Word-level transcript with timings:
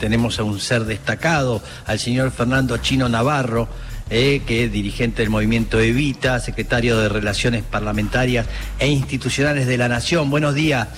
tenemos 0.00 0.40
a 0.40 0.42
un 0.42 0.58
ser 0.58 0.86
destacado, 0.86 1.62
al 1.86 2.00
señor 2.00 2.32
Fernando 2.32 2.78
Chino 2.78 3.08
Navarro, 3.08 3.68
eh, 4.08 4.42
que 4.44 4.64
es 4.64 4.72
dirigente 4.72 5.22
del 5.22 5.30
movimiento 5.30 5.78
Evita, 5.78 6.40
secretario 6.40 6.98
de 6.98 7.08
Relaciones 7.08 7.62
Parlamentarias 7.62 8.46
e 8.80 8.88
Institucionales 8.88 9.68
de 9.68 9.76
la 9.76 9.88
Nación. 9.88 10.30
Buenos 10.30 10.54
días. 10.54 10.88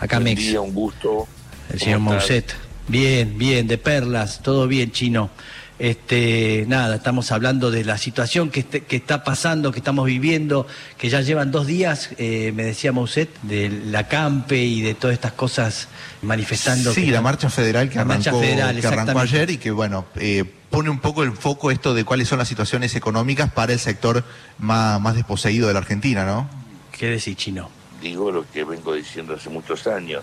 Acá 0.00 0.20
Buen 0.20 0.36
día, 0.36 0.60
un 0.60 0.72
gusto. 0.72 1.26
El 1.70 1.80
señor. 1.80 1.98
Mousset. 2.00 2.54
Bien, 2.86 3.36
bien, 3.36 3.66
de 3.66 3.76
perlas, 3.76 4.40
todo 4.42 4.68
bien, 4.68 4.92
chino. 4.92 5.30
Este, 5.78 6.64
nada, 6.68 6.94
estamos 6.96 7.32
hablando 7.32 7.72
de 7.72 7.84
la 7.84 7.98
situación 7.98 8.50
que, 8.50 8.60
este- 8.60 8.82
que 8.84 8.94
está 8.96 9.24
pasando, 9.24 9.72
que 9.72 9.78
estamos 9.80 10.06
viviendo, 10.06 10.68
que 10.96 11.08
ya 11.08 11.20
llevan 11.20 11.50
dos 11.50 11.66
días, 11.66 12.10
eh, 12.16 12.52
me 12.54 12.62
decía 12.64 12.92
Mousset, 12.92 13.28
de 13.42 13.68
la 13.86 14.06
CAMPE 14.06 14.56
y 14.64 14.82
de 14.82 14.94
todas 14.94 15.14
estas 15.14 15.32
cosas 15.32 15.88
manifestando. 16.22 16.94
Sí, 16.94 17.06
que 17.06 17.10
la 17.10 17.20
marcha 17.20 17.50
federal 17.50 17.88
que 17.90 17.96
La 17.96 18.04
marcha 18.04 18.30
arrancó, 18.30 18.44
federal, 18.46 18.80
que 18.80 18.86
arrancó 18.86 19.18
ayer 19.18 19.50
y 19.50 19.56
que, 19.58 19.72
bueno, 19.72 20.06
eh, 20.14 20.44
pone 20.70 20.90
un 20.90 21.00
poco 21.00 21.24
el 21.24 21.32
foco 21.32 21.72
esto 21.72 21.92
de 21.92 22.04
cuáles 22.04 22.28
son 22.28 22.38
las 22.38 22.46
situaciones 22.48 22.94
económicas 22.94 23.50
para 23.52 23.72
el 23.72 23.80
sector 23.80 24.22
más, 24.58 25.00
más 25.00 25.16
desposeído 25.16 25.66
de 25.66 25.72
la 25.74 25.80
Argentina, 25.80 26.24
¿no? 26.24 26.48
¿Qué 26.96 27.06
decís, 27.08 27.36
chino? 27.36 27.68
Digo 28.00 28.30
lo 28.30 28.48
que 28.48 28.62
vengo 28.62 28.94
diciendo 28.94 29.34
hace 29.34 29.50
muchos 29.50 29.86
años. 29.88 30.22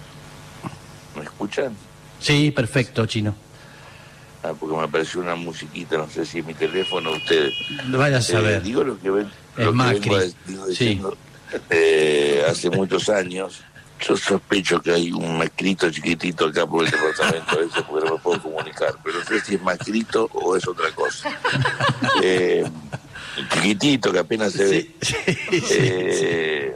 ¿Me 1.18 1.24
escuchan? 1.24 1.74
Sí, 2.22 2.52
perfecto, 2.52 3.06
chino. 3.06 3.36
Ah, 4.44 4.54
porque 4.60 4.76
me 4.76 4.84
apareció 4.84 5.22
una 5.22 5.36
musiquita, 5.36 5.98
no 5.98 6.10
sé 6.10 6.26
si 6.26 6.40
es 6.40 6.46
mi 6.46 6.54
teléfono 6.56 7.12
o 7.12 7.16
ustedes. 7.16 7.54
Vaya 7.90 8.18
a 8.18 8.20
Eh, 8.20 8.24
saber. 8.24 8.62
digo 8.64 8.84
lo 8.84 9.00
que, 9.00 9.10
ven, 9.12 9.30
Es 9.58 9.66
lo 9.66 9.72
que 9.74 10.10
vengo 10.10 10.20
Sí. 10.20 10.34
diciendo 10.68 11.18
eh, 11.70 12.44
hace 12.50 12.70
muchos 12.70 13.10
años. 13.10 13.62
Yo 14.00 14.18
sospecho 14.18 14.82
que 14.82 14.92
hay 14.92 15.12
un 15.12 15.38
macrito 15.38 15.92
chiquitito 15.92 16.48
acá 16.48 16.66
por 16.66 16.84
el 16.86 16.90
departamento 16.90 17.60
ese, 17.62 17.82
porque 17.84 18.06
no 18.08 18.16
me 18.16 18.20
puedo 18.20 18.42
comunicar. 18.42 18.96
Pero 19.04 19.20
no 19.20 19.26
sé 19.26 19.42
si 19.42 19.56
es 19.56 19.62
macrito 19.62 20.28
o 20.34 20.56
es 20.56 20.68
otra 20.68 20.90
cosa. 20.92 21.30
Eh, 22.24 22.64
chiquitito, 23.54 24.12
que 24.12 24.20
apenas 24.20 24.54
se 24.54 24.64
ve. 24.66 24.92
Sí, 25.02 25.16
sí, 25.52 25.60
sí, 25.60 25.76
Eh, 25.80 26.76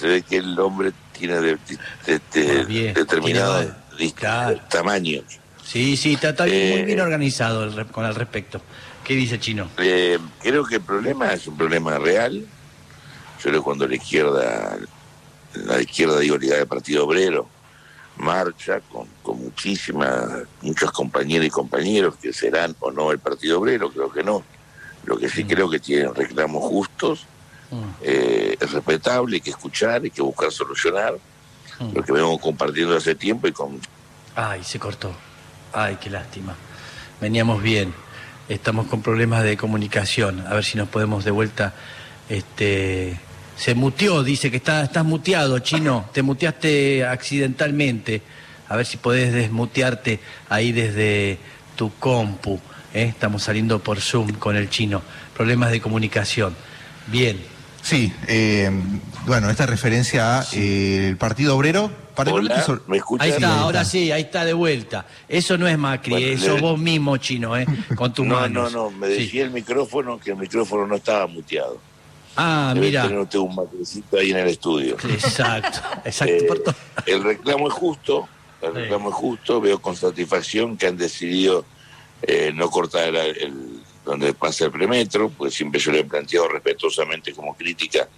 se 0.00 0.06
ve 0.06 0.22
que 0.22 0.36
el 0.38 0.58
hombre 0.58 0.92
tiene 1.12 1.40
de- 1.40 1.58
de- 2.06 2.20
de- 2.32 2.64
bien. 2.64 2.94
determinados 2.94 3.66
Tiene- 3.66 3.76
dis- 3.98 4.14
claro. 4.14 4.60
tamaños. 4.70 5.24
Sí, 5.66 5.96
sí, 5.96 6.14
está, 6.14 6.30
está 6.30 6.44
muy 6.44 6.52
Eh, 6.52 6.84
bien 6.84 7.00
organizado 7.00 7.64
el 7.64 7.72
re- 7.74 7.86
con 7.86 8.04
el 8.04 8.14
respecto. 8.14 8.60
¿Qué 9.04 9.14
dice 9.14 9.38
chino? 9.38 9.68
Eh, 9.78 10.18
creo 10.42 10.64
que 10.64 10.76
el 10.76 10.80
problema 10.82 11.32
es 11.32 11.46
un 11.46 11.56
problema 11.56 11.98
real. 11.98 12.34
Yo 13.38 13.42
creo 13.42 13.54
que 13.60 13.64
cuando 13.64 13.86
la 13.86 13.94
izquierda, 13.96 14.76
la 15.54 15.80
izquierda, 15.80 16.18
digo, 16.18 16.36
Liga 16.38 16.56
del 16.56 16.66
Partido 16.66 17.04
Obrero, 17.06 17.48
marcha 18.18 18.80
con, 18.90 19.06
con 19.22 19.38
muchísimas, 19.42 20.24
muchos 20.62 20.90
compañeros 20.90 21.46
y 21.46 21.50
compañeros 21.50 22.16
que 22.16 22.32
serán 22.32 22.74
o 22.80 22.90
no 22.90 23.12
el 23.12 23.18
Partido 23.18 23.60
Obrero, 23.60 23.90
creo 23.90 24.10
que 24.10 24.24
no. 24.24 24.42
Lo 25.04 25.16
que 25.18 25.28
sí 25.28 25.44
Mm. 25.44 25.48
creo 25.48 25.70
que 25.70 25.78
tienen 25.78 26.14
reclamos 26.14 26.62
justos, 26.64 27.26
Mm, 27.70 27.82
eh, 28.02 28.56
es 28.60 28.72
respetable, 28.72 29.36
hay 29.36 29.40
que 29.40 29.50
escuchar, 29.50 30.00
hay 30.02 30.10
que 30.10 30.22
buscar 30.22 30.50
solucionar. 30.52 31.14
mm. 31.80 31.94
Lo 31.96 32.02
que 32.02 32.12
vengo 32.12 32.38
compartiendo 32.38 32.96
hace 32.96 33.14
tiempo 33.14 33.46
y 33.48 33.52
con 33.52 33.80
Ay, 34.36 34.62
se 34.64 34.78
cortó. 34.78 35.12
Ay, 35.78 35.98
qué 36.00 36.08
lástima. 36.08 36.56
Veníamos 37.20 37.62
bien. 37.62 37.92
Estamos 38.48 38.86
con 38.86 39.02
problemas 39.02 39.44
de 39.44 39.58
comunicación. 39.58 40.42
A 40.46 40.54
ver 40.54 40.64
si 40.64 40.78
nos 40.78 40.88
podemos 40.88 41.22
de 41.22 41.30
vuelta. 41.30 41.74
Este, 42.30 43.20
se 43.58 43.74
muteó, 43.74 44.24
dice 44.24 44.50
que 44.50 44.56
está, 44.56 44.84
estás 44.84 45.04
muteado, 45.04 45.58
chino. 45.58 46.08
Te 46.14 46.22
muteaste 46.22 47.04
accidentalmente. 47.04 48.22
A 48.70 48.76
ver 48.76 48.86
si 48.86 48.96
podés 48.96 49.34
desmutearte 49.34 50.18
ahí 50.48 50.72
desde 50.72 51.38
tu 51.76 51.92
compu. 51.98 52.58
¿eh? 52.94 53.08
Estamos 53.10 53.42
saliendo 53.42 53.78
por 53.78 54.00
Zoom 54.00 54.32
con 54.32 54.56
el 54.56 54.70
chino. 54.70 55.02
Problemas 55.34 55.72
de 55.72 55.82
comunicación. 55.82 56.56
Bien. 57.08 57.38
Sí, 57.82 58.10
eh, 58.28 58.70
bueno, 59.26 59.50
esta 59.50 59.66
referencia 59.66 60.38
a 60.38 60.46
eh, 60.54 61.14
Partido 61.18 61.54
Obrero. 61.54 62.05
Particularmente 62.16 62.72
Hola. 62.72 63.02
Ahí 63.20 63.30
está, 63.30 63.60
ahora 63.60 63.84
sí, 63.84 64.10
ahí 64.10 64.22
está 64.22 64.44
de 64.44 64.52
vuelta. 64.54 65.06
Eso 65.28 65.56
no 65.56 65.68
es 65.68 65.78
Macri, 65.78 66.10
Bueno, 66.12 66.26
eso 66.26 66.54
le- 66.56 66.60
vos 66.60 66.78
mismo, 66.78 67.16
chino, 67.18 67.56
¿eh? 67.56 67.66
Con 67.94 68.12
tus 68.12 68.26
No, 68.26 68.34
manos. 68.40 68.72
no, 68.72 68.84
no, 68.84 68.90
me 68.90 69.06
Sí. 69.08 69.22
decía 69.24 69.44
el 69.44 69.50
micrófono 69.52 70.18
que 70.18 70.30
el 70.30 70.36
micrófono 70.36 70.86
no 70.86 70.96
estaba 70.96 71.26
muteado. 71.28 71.78
Ah, 72.36 72.72
Debe 72.74 72.86
mira. 72.88 73.02
tener 73.04 73.18
usted 73.20 73.38
un 73.38 73.54
matricito 73.54 74.18
ahí 74.18 74.30
en 74.32 74.38
el 74.38 74.48
estudio. 74.48 74.96
Exacto, 75.08 75.78
exacto. 76.04 76.70
Eh, 77.06 77.12
el 77.12 77.22
reclamo 77.22 77.68
es 77.68 77.74
justo, 77.74 78.28
el 78.60 78.72
Sí. 78.72 78.78
reclamo 78.80 79.08
es 79.10 79.14
justo, 79.14 79.60
veo 79.60 79.80
con 79.80 79.94
satisfacción 79.96 80.76
que 80.76 80.86
han 80.88 80.96
decidido 80.96 81.64
eh, 82.22 82.50
no 82.54 82.70
cortar 82.70 83.08
el, 83.14 83.16
el- 83.16 83.80
donde 84.04 84.32
pasa 84.32 84.64
el 84.66 84.70
premetro, 84.70 85.28
porque 85.30 85.52
siempre 85.54 85.78
yo 85.80 85.92
le 85.92 86.00
he 86.00 86.04
planteado 86.04 86.48
respetuosamente 86.48 87.32
como 87.32 87.54
crítica 87.54 88.08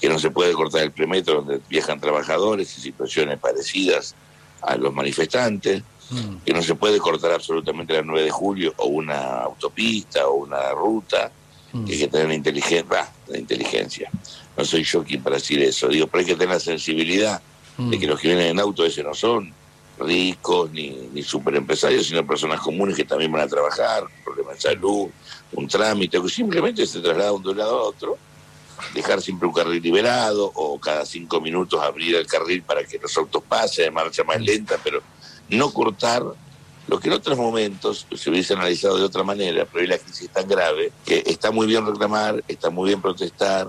que 0.00 0.08
no 0.08 0.18
se 0.18 0.30
puede 0.30 0.52
cortar 0.52 0.82
el 0.82 0.92
premetro 0.92 1.42
donde 1.42 1.60
viajan 1.68 2.00
trabajadores 2.00 2.76
y 2.78 2.80
situaciones 2.80 3.38
parecidas 3.38 4.14
a 4.60 4.76
los 4.76 4.92
manifestantes, 4.92 5.82
Mm, 6.10 6.36
que 6.44 6.52
no 6.52 6.62
se 6.62 6.76
puede 6.76 6.98
cortar 6.98 7.32
absolutamente 7.32 7.92
la 7.92 8.02
9 8.02 8.24
de 8.24 8.30
julio 8.30 8.72
o 8.76 8.86
una 8.86 9.40
autopista 9.40 10.28
o 10.28 10.34
una 10.34 10.70
ruta, 10.70 11.32
mm. 11.72 11.84
que 11.84 11.92
hay 11.92 11.98
que 11.98 12.08
tener 12.08 12.28
la 12.28 12.34
inteligencia, 12.34 13.12
la 13.26 13.38
inteligencia. 13.38 14.10
No 14.56 14.64
soy 14.64 14.84
yo 14.84 15.02
quien 15.02 15.22
para 15.22 15.36
decir 15.36 15.60
eso, 15.62 15.88
digo, 15.88 16.06
pero 16.06 16.20
hay 16.20 16.26
que 16.26 16.34
tener 16.34 16.54
la 16.54 16.60
sensibilidad 16.60 17.40
de 17.76 17.98
que 17.98 18.06
los 18.06 18.18
que 18.18 18.28
vienen 18.28 18.46
en 18.46 18.60
auto 18.60 18.86
ese 18.86 19.02
no 19.02 19.12
son 19.12 19.52
ricos 19.98 20.70
ni, 20.70 20.88
ni 21.12 21.22
superempresarios, 21.22 22.06
sino 22.06 22.26
personas 22.26 22.60
comunes 22.60 22.96
que 22.96 23.04
también 23.04 23.30
van 23.30 23.42
a 23.42 23.48
trabajar, 23.48 24.04
problemas 24.24 24.54
de 24.54 24.60
salud, 24.62 25.08
un 25.52 25.68
trámite, 25.68 26.22
que 26.22 26.28
simplemente 26.30 26.86
se 26.86 27.00
trasladan 27.00 27.42
de 27.42 27.50
un 27.50 27.58
lado 27.58 27.78
a 27.78 27.82
otro, 27.82 28.16
dejar 28.94 29.20
siempre 29.20 29.46
un 29.48 29.54
carril 29.54 29.82
liberado 29.82 30.50
o 30.54 30.78
cada 30.78 31.04
cinco 31.04 31.40
minutos 31.40 31.80
abrir 31.82 32.16
el 32.16 32.26
carril 32.26 32.62
para 32.62 32.84
que 32.84 32.98
los 32.98 33.16
autos 33.16 33.42
pasen 33.48 33.84
de 33.86 33.90
marcha 33.90 34.24
más 34.24 34.40
lenta, 34.40 34.78
pero 34.82 35.02
no 35.48 35.72
cortar 35.72 36.22
lo 36.88 37.00
que 37.00 37.08
en 37.08 37.14
otros 37.14 37.36
momentos 37.36 38.06
se 38.14 38.30
hubiese 38.30 38.54
analizado 38.54 38.96
de 38.96 39.04
otra 39.04 39.24
manera, 39.24 39.64
pero 39.64 39.82
hoy 39.82 39.88
la 39.88 39.98
crisis 39.98 40.22
es 40.22 40.30
tan 40.30 40.46
grave 40.48 40.92
que 41.04 41.22
está 41.26 41.50
muy 41.50 41.66
bien 41.66 41.84
reclamar, 41.84 42.44
está 42.46 42.70
muy 42.70 42.88
bien 42.88 43.02
protestar, 43.02 43.68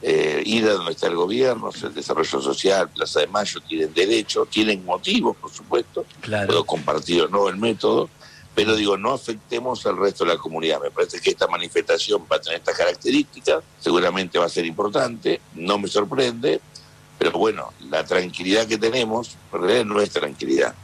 eh, 0.00 0.42
ir 0.44 0.64
a 0.68 0.72
donde 0.74 0.92
está 0.92 1.06
el 1.08 1.16
gobierno, 1.16 1.70
el 1.82 1.94
desarrollo 1.94 2.40
social, 2.40 2.88
Plaza 2.90 3.20
de 3.20 3.28
Mayo, 3.28 3.60
tienen 3.60 3.92
derecho, 3.94 4.46
tienen 4.46 4.84
motivos, 4.84 5.36
por 5.36 5.50
supuesto, 5.50 6.04
Claro. 6.20 6.46
puedo 6.48 6.64
compartir 6.64 7.22
o 7.22 7.28
no 7.28 7.48
el 7.48 7.56
método, 7.56 8.10
pero 8.54 8.76
digo, 8.76 8.96
no 8.96 9.12
afectemos 9.12 9.84
al 9.86 9.96
resto 9.96 10.24
de 10.24 10.34
la 10.34 10.38
comunidad. 10.38 10.80
Me 10.80 10.90
parece 10.90 11.20
que 11.20 11.30
esta 11.30 11.46
manifestación 11.46 12.22
va 12.30 12.36
a 12.36 12.40
tener 12.40 12.58
estas 12.58 12.76
características, 12.76 13.62
seguramente 13.80 14.38
va 14.38 14.46
a 14.46 14.50
ser 14.50 14.66
importante, 14.66 15.40
no 15.54 15.78
me 15.78 15.88
sorprende, 15.88 16.60
pero 17.18 17.38
bueno, 17.38 17.72
la 17.88 18.04
tranquilidad 18.04 18.66
que 18.66 18.78
tenemos, 18.78 19.36
en 19.52 19.88
no 19.88 20.00
es 20.00 20.10
tranquilidad. 20.10 20.74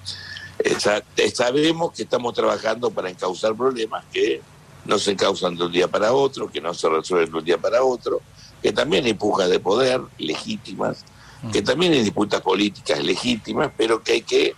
Esa- 0.58 1.02
sabemos 1.34 1.92
que 1.92 2.02
estamos 2.04 2.34
trabajando 2.34 2.90
para 2.90 3.10
encauzar 3.10 3.54
problemas 3.54 4.04
que 4.12 4.40
no 4.84 4.98
se 4.98 5.12
encausan 5.12 5.56
de 5.56 5.64
un 5.64 5.72
día 5.72 5.88
para 5.88 6.12
otro, 6.12 6.50
que 6.50 6.60
no 6.60 6.72
se 6.74 6.88
resuelven 6.88 7.30
de 7.32 7.38
un 7.38 7.44
día 7.44 7.58
para 7.58 7.82
otro, 7.84 8.20
que 8.62 8.72
también 8.72 9.04
hay 9.04 9.14
pujas 9.14 9.50
de 9.50 9.60
poder 9.60 10.00
legítimas, 10.16 11.04
que 11.52 11.62
también 11.62 11.92
hay 11.92 12.02
disputas 12.02 12.40
políticas 12.40 13.00
legítimas, 13.04 13.70
pero 13.76 14.02
que 14.02 14.12
hay 14.12 14.22
que 14.22 14.54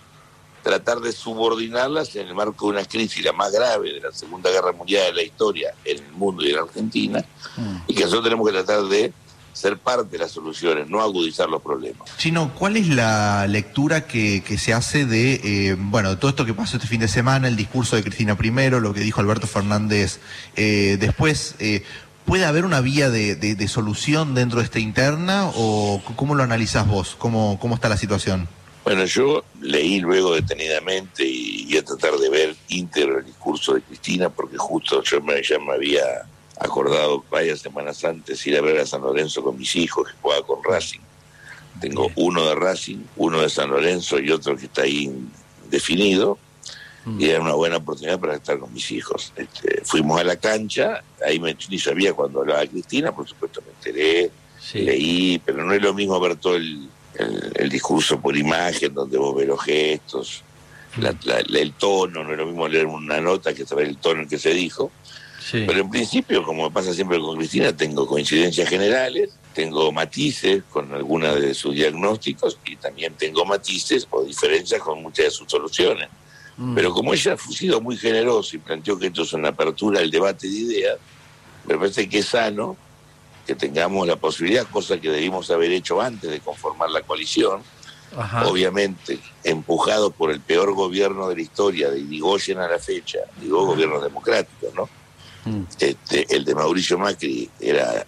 tratar 0.63 0.99
de 0.99 1.11
subordinarlas 1.11 2.15
en 2.15 2.27
el 2.27 2.35
marco 2.35 2.67
de 2.67 2.77
una 2.77 2.85
crisis 2.85 3.23
la 3.23 3.33
más 3.33 3.51
grave 3.51 3.93
de 3.93 3.99
la 4.01 4.11
Segunda 4.11 4.49
Guerra 4.51 4.71
Mundial 4.71 5.07
de 5.07 5.13
la 5.13 5.23
historia 5.23 5.73
en 5.85 5.97
el 6.03 6.11
mundo 6.13 6.43
y 6.43 6.51
en 6.51 6.59
Argentina, 6.59 7.23
Mm. 7.57 7.75
y 7.87 7.93
que 7.95 8.01
nosotros 8.01 8.23
tenemos 8.25 8.47
que 8.47 8.53
tratar 8.53 8.83
de 8.85 9.11
ser 9.53 9.77
parte 9.77 10.11
de 10.11 10.17
las 10.19 10.31
soluciones, 10.31 10.87
no 10.89 11.01
agudizar 11.01 11.49
los 11.49 11.61
problemas. 11.61 12.09
Chino, 12.17 12.53
¿cuál 12.57 12.77
es 12.77 12.87
la 12.87 13.45
lectura 13.47 14.07
que, 14.07 14.41
que 14.43 14.57
se 14.57 14.73
hace 14.73 15.05
de, 15.05 15.33
eh, 15.43 15.75
bueno, 15.77 16.11
de 16.11 16.15
todo 16.15 16.29
esto 16.29 16.45
que 16.45 16.53
pasó 16.53 16.77
este 16.77 16.87
fin 16.87 17.01
de 17.01 17.09
semana, 17.09 17.49
el 17.49 17.57
discurso 17.57 17.95
de 17.97 18.03
Cristina 18.03 18.37
primero, 18.37 18.79
lo 18.79 18.93
que 18.93 19.01
dijo 19.01 19.19
Alberto 19.19 19.47
Fernández 19.47 20.19
eh, 20.55 20.97
después? 20.99 21.55
eh, 21.59 21.83
¿Puede 22.25 22.45
haber 22.45 22.63
una 22.65 22.79
vía 22.81 23.09
de, 23.09 23.35
de- 23.35 23.55
de 23.55 23.67
solución 23.67 24.35
dentro 24.35 24.59
de 24.59 24.65
esta 24.65 24.79
interna 24.79 25.49
o 25.55 26.01
cómo 26.15 26.33
lo 26.35 26.43
analizás 26.43 26.87
vos? 26.87 27.15
¿Cómo, 27.17 27.57
cómo 27.59 27.75
está 27.75 27.89
la 27.89 27.97
situación? 27.97 28.47
Bueno, 28.83 29.05
yo 29.05 29.43
leí 29.61 29.99
luego 29.99 30.33
detenidamente 30.33 31.23
y 31.23 31.65
voy 31.65 31.77
a 31.77 31.85
tratar 31.85 32.17
de 32.17 32.29
ver 32.29 32.55
íntegro 32.69 33.19
el 33.19 33.25
discurso 33.25 33.75
de 33.75 33.81
Cristina, 33.81 34.29
porque 34.29 34.57
justo 34.57 35.03
yo 35.03 35.21
me, 35.21 35.41
ya 35.43 35.59
me 35.59 35.73
había 35.73 36.03
acordado 36.59 37.23
varias 37.29 37.59
semanas 37.59 38.03
antes 38.03 38.45
ir 38.47 38.57
a 38.57 38.61
ver 38.61 38.79
a 38.79 38.85
San 38.85 39.01
Lorenzo 39.01 39.43
con 39.43 39.57
mis 39.57 39.75
hijos 39.75 40.07
que 40.07 40.13
jugaba 40.21 40.45
con 40.45 40.63
Racing. 40.63 40.99
Tengo 41.79 42.09
uno 42.15 42.45
de 42.47 42.55
Racing, 42.55 42.99
uno 43.17 43.41
de 43.41 43.49
San 43.49 43.69
Lorenzo 43.69 44.19
y 44.19 44.31
otro 44.31 44.55
que 44.55 44.65
está 44.65 44.83
ahí 44.83 45.11
definido. 45.69 46.37
Mm. 47.05 47.21
Y 47.21 47.25
era 47.29 47.41
una 47.41 47.53
buena 47.53 47.77
oportunidad 47.77 48.19
para 48.19 48.35
estar 48.35 48.59
con 48.59 48.71
mis 48.73 48.91
hijos. 48.91 49.33
Este, 49.35 49.81
fuimos 49.83 50.19
a 50.19 50.23
la 50.23 50.35
cancha, 50.35 51.03
ahí 51.25 51.39
me, 51.39 51.55
ni 51.69 51.79
sabía 51.79 52.13
cuando 52.13 52.41
hablaba 52.41 52.65
Cristina, 52.67 53.11
por 53.15 53.27
supuesto 53.27 53.61
me 53.61 53.71
enteré, 53.73 54.31
Sí. 54.59 54.79
leí, 54.81 55.41
pero 55.43 55.63
no 55.65 55.73
es 55.73 55.81
lo 55.81 55.91
mismo 55.91 56.19
ver 56.19 56.35
todo 56.35 56.55
el, 56.55 56.87
el- 57.21 57.51
el 57.55 57.69
discurso 57.69 58.19
por 58.19 58.35
imagen, 58.35 58.93
donde 58.93 59.17
vos 59.17 59.35
ves 59.35 59.47
los 59.47 59.61
gestos. 59.61 60.43
el 61.55 61.73
tono, 61.73 62.23
no 62.23 62.31
es 62.31 62.37
lo 62.37 62.45
mismo 62.45 62.67
leer 62.67 62.85
una 62.85 63.21
nota 63.21 63.53
que 63.53 63.65
saber 63.65 63.87
el 63.87 63.97
tono 63.97 64.23
en 64.23 64.27
que 64.27 64.37
se 64.37 64.53
dijo. 64.53 64.91
Pero 65.65 65.79
en 65.81 65.89
principio, 65.89 66.43
como 66.43 66.69
pasa 66.71 66.93
siempre 66.93 67.19
con 67.19 67.37
Cristina, 67.37 67.75
tengo 67.75 68.05
coincidencias 68.05 68.69
generales, 68.69 69.31
tengo 69.53 69.91
matices 69.91 70.63
con 70.69 70.93
algunas 70.93 71.39
de 71.41 71.53
sus 71.53 71.73
diagnósticos 71.75 72.57
y 72.65 72.75
también 72.75 73.13
tengo 73.15 73.45
matices 73.45 74.07
o 74.09 74.23
diferencias 74.23 74.81
con 74.81 75.01
muchas 75.01 75.25
de 75.25 75.31
sus 75.31 75.49
soluciones. 75.49 76.09
Mm. 76.57 76.75
Pero 76.75 76.93
como 76.93 77.13
ella 77.13 77.33
ha 77.33 77.37
sido 77.37 77.81
muy 77.81 77.97
generosa 77.97 78.55
y 78.55 78.59
planteó 78.59 78.99
que 78.99 79.07
esto 79.07 79.23
es 79.23 79.33
una 79.33 79.49
apertura 79.49 79.99
al 79.99 80.11
debate 80.11 80.47
de 80.47 80.53
ideas, 80.57 80.97
me 81.65 81.77
parece 81.77 82.07
que 82.07 82.19
es 82.19 82.27
sano 82.27 82.77
que 83.51 83.55
tengamos 83.67 84.07
la 84.07 84.15
posibilidad, 84.15 84.65
cosa 84.67 84.97
que 84.97 85.09
debimos 85.09 85.51
haber 85.51 85.71
hecho 85.71 85.99
antes 85.99 86.29
de 86.29 86.39
conformar 86.39 86.89
la 86.89 87.01
coalición, 87.01 87.61
obviamente 88.45 89.19
empujado 89.43 90.09
por 90.11 90.31
el 90.31 90.39
peor 90.39 90.73
gobierno 90.73 91.27
de 91.27 91.35
la 91.35 91.41
historia 91.41 91.89
de 91.89 91.99
Irigoyen 91.99 92.59
a 92.59 92.67
la 92.67 92.79
fecha, 92.79 93.19
digo 93.41 93.65
gobiernos 93.65 94.03
democráticos, 94.03 94.73
¿no? 94.73 94.89
Mm. 95.43 95.63
Este, 95.79 96.33
el 96.33 96.45
de 96.45 96.55
Mauricio 96.55 96.97
Macri 96.97 97.49
era, 97.59 98.05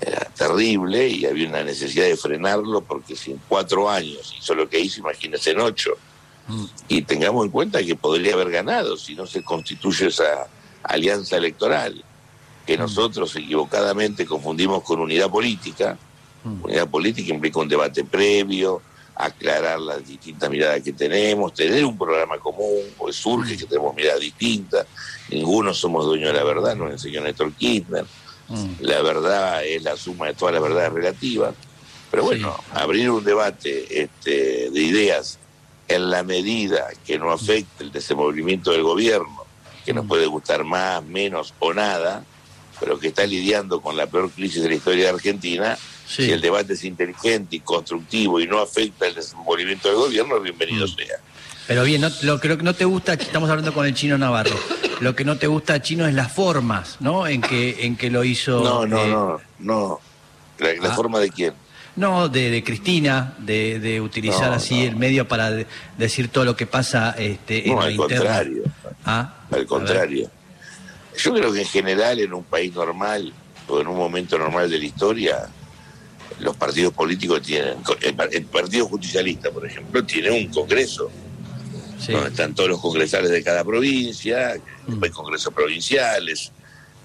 era 0.00 0.24
terrible 0.34 1.06
y 1.06 1.26
había 1.26 1.48
una 1.48 1.62
necesidad 1.62 2.06
de 2.06 2.16
frenarlo 2.16 2.80
porque 2.80 3.14
si 3.14 3.32
en 3.32 3.40
cuatro 3.46 3.90
años 3.90 4.34
hizo 4.38 4.54
lo 4.54 4.70
que 4.70 4.80
hizo, 4.80 5.00
imagínense 5.00 5.50
en 5.50 5.60
ocho, 5.60 5.98
mm. 6.46 6.64
y 6.88 7.02
tengamos 7.02 7.44
en 7.44 7.50
cuenta 7.50 7.84
que 7.84 7.94
podría 7.94 8.34
haber 8.34 8.50
ganado 8.50 8.96
si 8.96 9.14
no 9.14 9.26
se 9.26 9.42
constituye 9.42 10.06
esa 10.06 10.46
alianza 10.82 11.36
electoral 11.36 12.04
que 12.68 12.76
mm. 12.76 12.80
nosotros 12.80 13.34
equivocadamente 13.34 14.26
confundimos 14.26 14.82
con 14.82 15.00
unidad 15.00 15.30
política. 15.30 15.96
Unidad 16.62 16.86
política 16.86 17.32
implica 17.32 17.60
un 17.60 17.68
debate 17.68 18.04
previo, 18.04 18.82
aclarar 19.14 19.80
las 19.80 20.06
distintas 20.06 20.50
miradas 20.50 20.82
que 20.82 20.92
tenemos, 20.92 21.54
tener 21.54 21.82
un 21.84 21.96
programa 21.96 22.38
común, 22.38 22.82
pues 22.98 23.16
surge 23.16 23.56
que 23.56 23.64
tenemos 23.64 23.94
miradas 23.94 24.20
distintas, 24.20 24.86
ninguno 25.30 25.72
somos 25.72 26.04
dueños 26.04 26.32
de 26.32 26.38
la 26.38 26.44
verdad, 26.44 26.76
nos 26.76 26.92
enseñó 26.92 27.22
Néstor 27.22 27.52
Kirchner, 27.54 28.04
mm. 28.48 28.66
la 28.80 29.02
verdad 29.02 29.64
es 29.64 29.82
la 29.82 29.96
suma 29.96 30.26
de 30.26 30.34
todas 30.34 30.54
las 30.54 30.62
verdades 30.62 30.92
relativas, 30.92 31.54
pero 32.10 32.22
bueno, 32.22 32.54
abrir 32.72 33.10
un 33.10 33.24
debate 33.24 34.02
este, 34.02 34.70
de 34.70 34.80
ideas 34.80 35.38
en 35.88 36.10
la 36.10 36.22
medida 36.22 36.88
que 37.06 37.18
no 37.18 37.32
afecte 37.32 37.82
el 37.82 37.92
desenvolvimiento 37.92 38.72
del 38.72 38.82
gobierno, 38.82 39.44
que 39.84 39.94
nos 39.94 40.04
mm. 40.04 40.08
puede 40.08 40.26
gustar 40.26 40.64
más, 40.64 41.02
menos 41.02 41.54
o 41.58 41.72
nada, 41.74 42.24
pero 42.80 42.98
que 42.98 43.08
está 43.08 43.26
lidiando 43.26 43.80
con 43.80 43.96
la 43.96 44.06
peor 44.06 44.30
crisis 44.30 44.62
de 44.62 44.68
la 44.68 44.74
historia 44.76 45.04
de 45.04 45.10
Argentina, 45.10 45.78
si 46.06 46.30
el 46.30 46.40
debate 46.40 46.72
es 46.72 46.84
inteligente 46.84 47.56
y 47.56 47.60
constructivo 47.60 48.40
y 48.40 48.46
no 48.46 48.60
afecta 48.60 49.06
el 49.06 49.14
desenvolvimiento 49.14 49.88
del 49.88 49.98
gobierno, 49.98 50.40
bienvenido 50.40 50.86
mm. 50.86 50.88
sea. 50.88 51.16
Pero 51.66 51.84
bien, 51.84 52.00
no, 52.00 52.08
lo 52.22 52.40
creo 52.40 52.56
que 52.56 52.62
no 52.62 52.74
te 52.74 52.86
gusta, 52.86 53.12
estamos 53.12 53.50
hablando 53.50 53.74
con 53.74 53.84
el 53.84 53.92
chino 53.92 54.16
Navarro, 54.16 54.56
lo 55.00 55.14
que 55.14 55.24
no 55.24 55.36
te 55.36 55.46
gusta 55.46 55.82
chino 55.82 56.06
es 56.06 56.14
las 56.14 56.32
formas, 56.32 56.96
¿no? 57.00 57.26
En 57.26 57.42
que, 57.42 57.84
en 57.84 57.96
que 57.96 58.10
lo 58.10 58.24
hizo. 58.24 58.64
No, 58.64 58.86
no, 58.86 58.98
eh, 58.98 59.08
no, 59.08 59.40
no. 59.58 60.00
¿La, 60.58 60.90
ah. 60.90 60.94
forma 60.94 61.20
de 61.20 61.28
quién? 61.28 61.52
No, 61.96 62.28
de, 62.28 62.62
Cristina, 62.64 63.34
de, 63.38 64.00
utilizar 64.00 64.52
así 64.52 64.84
el 64.84 64.96
medio 64.96 65.28
para 65.28 65.50
decir 65.98 66.28
todo 66.28 66.44
lo 66.44 66.56
que 66.56 66.66
pasa 66.66 67.14
este, 67.18 67.68
en 67.68 67.78
al 67.78 67.96
contrario. 67.96 68.62
¿Ah? 69.04 69.34
Al 69.50 69.66
contrario. 69.66 70.30
Yo 71.18 71.34
creo 71.34 71.52
que 71.52 71.60
en 71.62 71.66
general 71.66 72.20
en 72.20 72.32
un 72.32 72.44
país 72.44 72.72
normal 72.74 73.32
o 73.66 73.80
en 73.80 73.88
un 73.88 73.96
momento 73.96 74.38
normal 74.38 74.70
de 74.70 74.78
la 74.78 74.84
historia, 74.84 75.48
los 76.38 76.56
partidos 76.56 76.92
políticos 76.94 77.42
tienen, 77.42 77.78
el, 78.00 78.44
Partido 78.44 78.86
Justicialista, 78.86 79.50
por 79.50 79.66
ejemplo, 79.66 80.04
tiene 80.04 80.30
un 80.30 80.46
congreso, 80.46 81.10
donde 82.06 82.28
están 82.28 82.54
todos 82.54 82.68
los 82.70 82.80
congresales 82.80 83.30
de 83.32 83.42
cada 83.42 83.64
provincia, 83.64 84.54
mm. 84.86 85.02
hay 85.02 85.10
congresos 85.10 85.52
provinciales, 85.52 86.52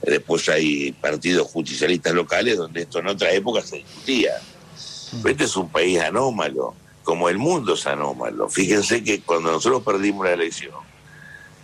después 0.04 0.48
hay 0.50 0.92
partidos 0.92 1.48
justicialistas 1.48 2.13
locales 2.13 2.57
donde 2.57 2.81
esto 2.81 3.00
en 3.00 3.07
otra 3.07 3.31
época 3.31 3.62
se 3.62 3.77
discutía. 3.77 4.33
Mm. 5.12 5.27
Este 5.27 5.44
es 5.45 5.56
un 5.56 5.69
país 5.69 6.00
anómalo, 6.00 6.75
como 7.04 7.30
el 7.30 7.39
mundo 7.39 7.74
es 7.74 7.88
anómalo. 7.88 8.48
Fíjense 8.48 9.04
que 9.04 9.21
cuando 9.21 9.51
nosotros 9.51 9.81
perdimos 9.81 10.27
la 10.27 10.33
elección, 10.33 10.93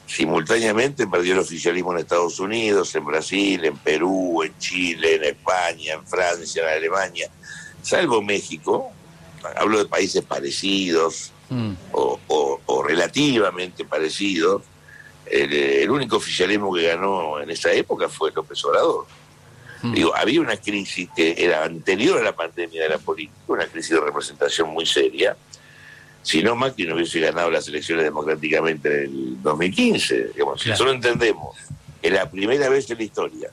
simultáneamente 0.09 1.07
perdió 1.07 1.33
el 1.33 1.39
oficialismo 1.39 1.93
en 1.93 1.99
Estados 1.99 2.39
Unidos, 2.39 2.93
en 2.95 3.05
Brasil, 3.05 3.63
en 3.63 3.77
Perú, 3.77 4.43
en 4.43 4.57
Chile, 4.57 5.15
en 5.15 5.23
España, 5.23 5.93
en 5.93 6.05
Francia, 6.05 6.63
en 6.63 6.77
Alemania 6.77 7.29
salvo 7.81 8.21
México, 8.21 8.91
hablo 9.55 9.79
de 9.79 9.85
países 9.85 10.23
parecidos 10.23 11.31
mm. 11.49 11.73
o, 11.91 12.83
relativamente 12.83 13.85
parecidos, 13.85 14.63
el, 15.25 15.89
único 15.89 16.17
oficialismo 16.17 16.73
que 16.73 16.87
ganó 16.87 17.39
en 17.39 17.49
esa 17.49 17.71
época 17.71 18.09
fue 18.09 18.31
López 18.31 18.63
Obrador. 18.65 19.05
Mm. 19.81 19.93
Digo, 19.93 20.15
había 20.15 20.41
una 20.41 20.57
crisis 20.57 21.09
que 21.15 21.35
era 21.37 21.63
anterior 21.63 22.19
a 22.19 22.23
la 22.23 22.35
pandemia 22.35 22.83
de 22.83 22.89
la 22.89 22.97
política, 22.97 23.37
una 23.47 23.67
crisis 23.67 23.91
de 23.91 24.01
representación 24.01 24.69
muy 24.69 24.85
seria. 24.85 25.35
Si 26.29 26.43
no, 26.43 26.55
Macri 26.55 26.85
no 26.85 26.93
hubiese 26.93 27.19
ganado 27.19 27.49
las 27.49 27.67
elecciones 27.67 28.03
democráticamente 28.03 29.05
en 29.05 29.11
el 29.11 29.41
2015. 29.41 30.27
Digamos, 30.35 30.61
Si 30.61 30.71
solo 30.75 30.91
entendemos 30.91 31.57
que 31.99 32.11
la 32.11 32.29
primera 32.29 32.69
vez 32.69 32.87
en 32.91 32.97
la 32.99 33.03
historia 33.03 33.49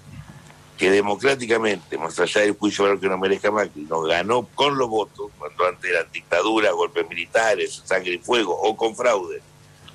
que 0.76 0.90
democráticamente, 0.90 1.96
más 1.96 2.20
allá 2.20 2.43
del 2.43 2.52
juicio 2.52 3.00
que 3.00 3.08
no 3.08 3.17
merezca 3.17 3.50
Macri, 3.50 3.84
nos 3.84 4.06
ganó 4.06 4.46
con 4.55 4.76
los 4.76 4.90
votos, 4.90 5.31
cuando 5.38 5.67
antes 5.67 5.90
eran 5.90 6.05
dictaduras, 6.12 6.70
golpes 6.73 7.08
militares, 7.08 7.81
sangre 7.82 8.12
y 8.12 8.19
fuego, 8.19 8.55
o 8.55 8.76
con 8.76 8.94
fraude, 8.94 9.40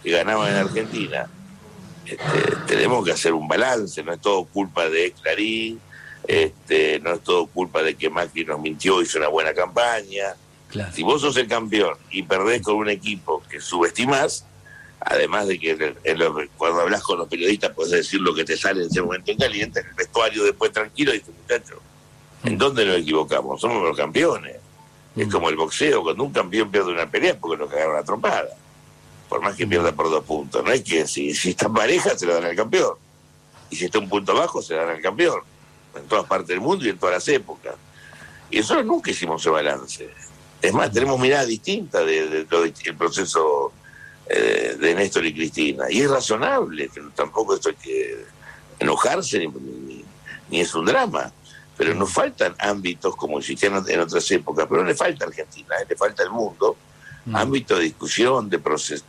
que 0.02 0.10
ganaban 0.10 0.50
en 0.50 0.56
Argentina, 0.56 1.30
este, 2.04 2.56
tenemos 2.66 3.06
que 3.06 3.12
hacer 3.12 3.34
un 3.34 3.48
balance, 3.48 4.02
no 4.02 4.12
es 4.12 4.22
todo 4.22 4.46
culpa 4.46 4.90
de 4.90 5.12
Clarín, 5.22 5.80
este, 6.28 7.00
no 7.00 7.14
es 7.14 7.22
todo 7.22 7.46
culpa 7.46 7.84
de 7.84 7.94
que 7.94 8.10
Macri 8.10 8.44
nos 8.44 8.60
mintió, 8.60 9.04
hizo 9.04 9.20
una 9.20 9.28
buena 9.28 9.54
campaña. 9.54 10.36
Si 10.94 11.04
vos 11.04 11.22
sos 11.22 11.36
el 11.38 11.48
campeón 11.48 11.96
y 12.10 12.24
perdés 12.24 12.62
con 12.62 12.76
un 12.76 12.90
equipo 12.90 13.44
que 13.50 13.60
subestimás, 13.60 14.46
además 15.00 15.48
de 15.48 15.60
que 15.60 15.96
cuando 16.58 16.82
hablas 16.82 17.04
con 17.04 17.18
los 17.18 17.28
periodistas 17.28 17.72
puedes 17.72 17.92
decir 17.92 18.22
lo 18.22 18.34
que 18.34 18.46
te 18.46 18.56
sale 18.56 18.82
en 18.82 18.88
ese 18.88 19.02
momento 19.02 19.32
en 19.32 19.38
caliente, 19.38 19.82
en 19.82 19.88
el 19.88 19.94
vestuario 19.94 20.44
después 20.44 20.72
tranquilo, 20.72 21.14
y 21.14 21.20
dices, 21.20 21.34
muchacho, 21.42 21.82
¿en 22.44 22.56
mm. 22.56 22.58
dónde 22.58 22.86
nos 22.86 22.98
equivocamos? 22.98 23.60
Somos 23.60 23.84
los 23.84 23.98
campeones. 23.98 24.58
Es 25.16 25.28
mm. 25.28 25.32
como 25.32 25.50
el 25.50 25.56
boxeo, 25.56 26.04
cuando 26.04 26.24
un 26.24 26.32
campeón 26.32 26.72
pierde 26.72 26.92
una 26.92 27.10
pelea 27.10 27.38
porque 27.38 27.58
lo 27.58 27.68
cagaron 27.68 27.96
la 27.96 28.04
trompada. 28.04 28.50
Por 29.28 29.42
más 29.42 29.56
que 29.56 29.66
pierda 29.66 29.92
por 29.94 30.10
dos 30.10 30.24
puntos. 30.24 30.64
No 30.64 30.72
es 30.72 30.84
que 30.84 31.08
si, 31.08 31.34
si 31.34 31.52
está 31.52 31.70
pareja 31.70 32.18
se 32.18 32.26
lo 32.26 32.36
dan 32.36 32.46
al 32.46 32.56
campeón. 32.56 32.96
Y 33.70 33.76
si 33.76 33.86
está 33.86 34.00
un 34.00 34.10
punto 34.10 34.34
abajo 34.34 34.62
se 34.62 34.74
lo 34.74 34.82
dan 34.82 34.96
al 34.96 35.02
campeón. 35.02 35.42
En 35.96 36.04
todas 36.08 36.26
partes 36.26 36.50
del 36.50 36.62
mundo 36.62 36.86
y 36.86 36.90
en 36.90 36.98
todas 36.98 37.16
las 37.16 37.28
épocas. 37.28 37.76
Y 38.50 38.58
nosotros 38.58 38.86
nunca 38.86 39.12
hicimos 39.12 39.42
ese 39.42 39.50
balance. 39.50 40.10
Es 40.62 40.74
más, 40.74 40.92
tenemos 40.92 41.20
mirada 41.20 41.46
distinta 41.46 42.04
del 42.04 42.48
de, 42.48 42.94
proceso 42.98 43.74
eh, 44.30 44.78
de 44.80 44.96
Néstor 44.96 45.26
y 45.26 45.34
Cristina. 45.34 45.86
Y 45.90 46.02
es 46.02 46.10
razonable, 46.10 46.88
que 46.90 47.02
tampoco 47.16 47.56
esto 47.56 47.70
hay 47.70 47.76
que 47.76 48.26
enojarse 48.80 49.48
ni, 50.50 50.62
es 50.62 50.76
un 50.76 50.86
drama. 50.86 51.32
Pero 51.78 51.96
nos 51.96 52.14
faltan 52.14 52.54
ámbitos 52.60 53.16
como 53.16 53.40
existían 53.40 53.84
en 53.88 54.00
otras 54.02 54.30
épocas, 54.30 54.68
pero 54.70 54.84
no 54.84 54.88
le 54.88 54.96
falta 54.96 55.26
a 55.26 55.30
Argentina, 55.30 55.76
eh, 55.82 55.86
le 55.90 55.96
falta 55.96 56.22
al 56.22 56.30
mundo, 56.30 56.78
mm. 57.26 57.36
ámbito 57.36 57.78
de 57.78 57.86
discusión, 57.86 58.48
de, 58.50 58.62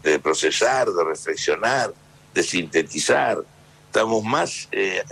de 0.02 0.18
procesar, 0.20 0.88
de 0.88 1.04
reflexionar, 1.04 1.92
de 2.32 2.42
sintetizar. 2.42 3.38
Estamos 3.86 4.24
más 4.24 4.68
eh, 4.72 5.02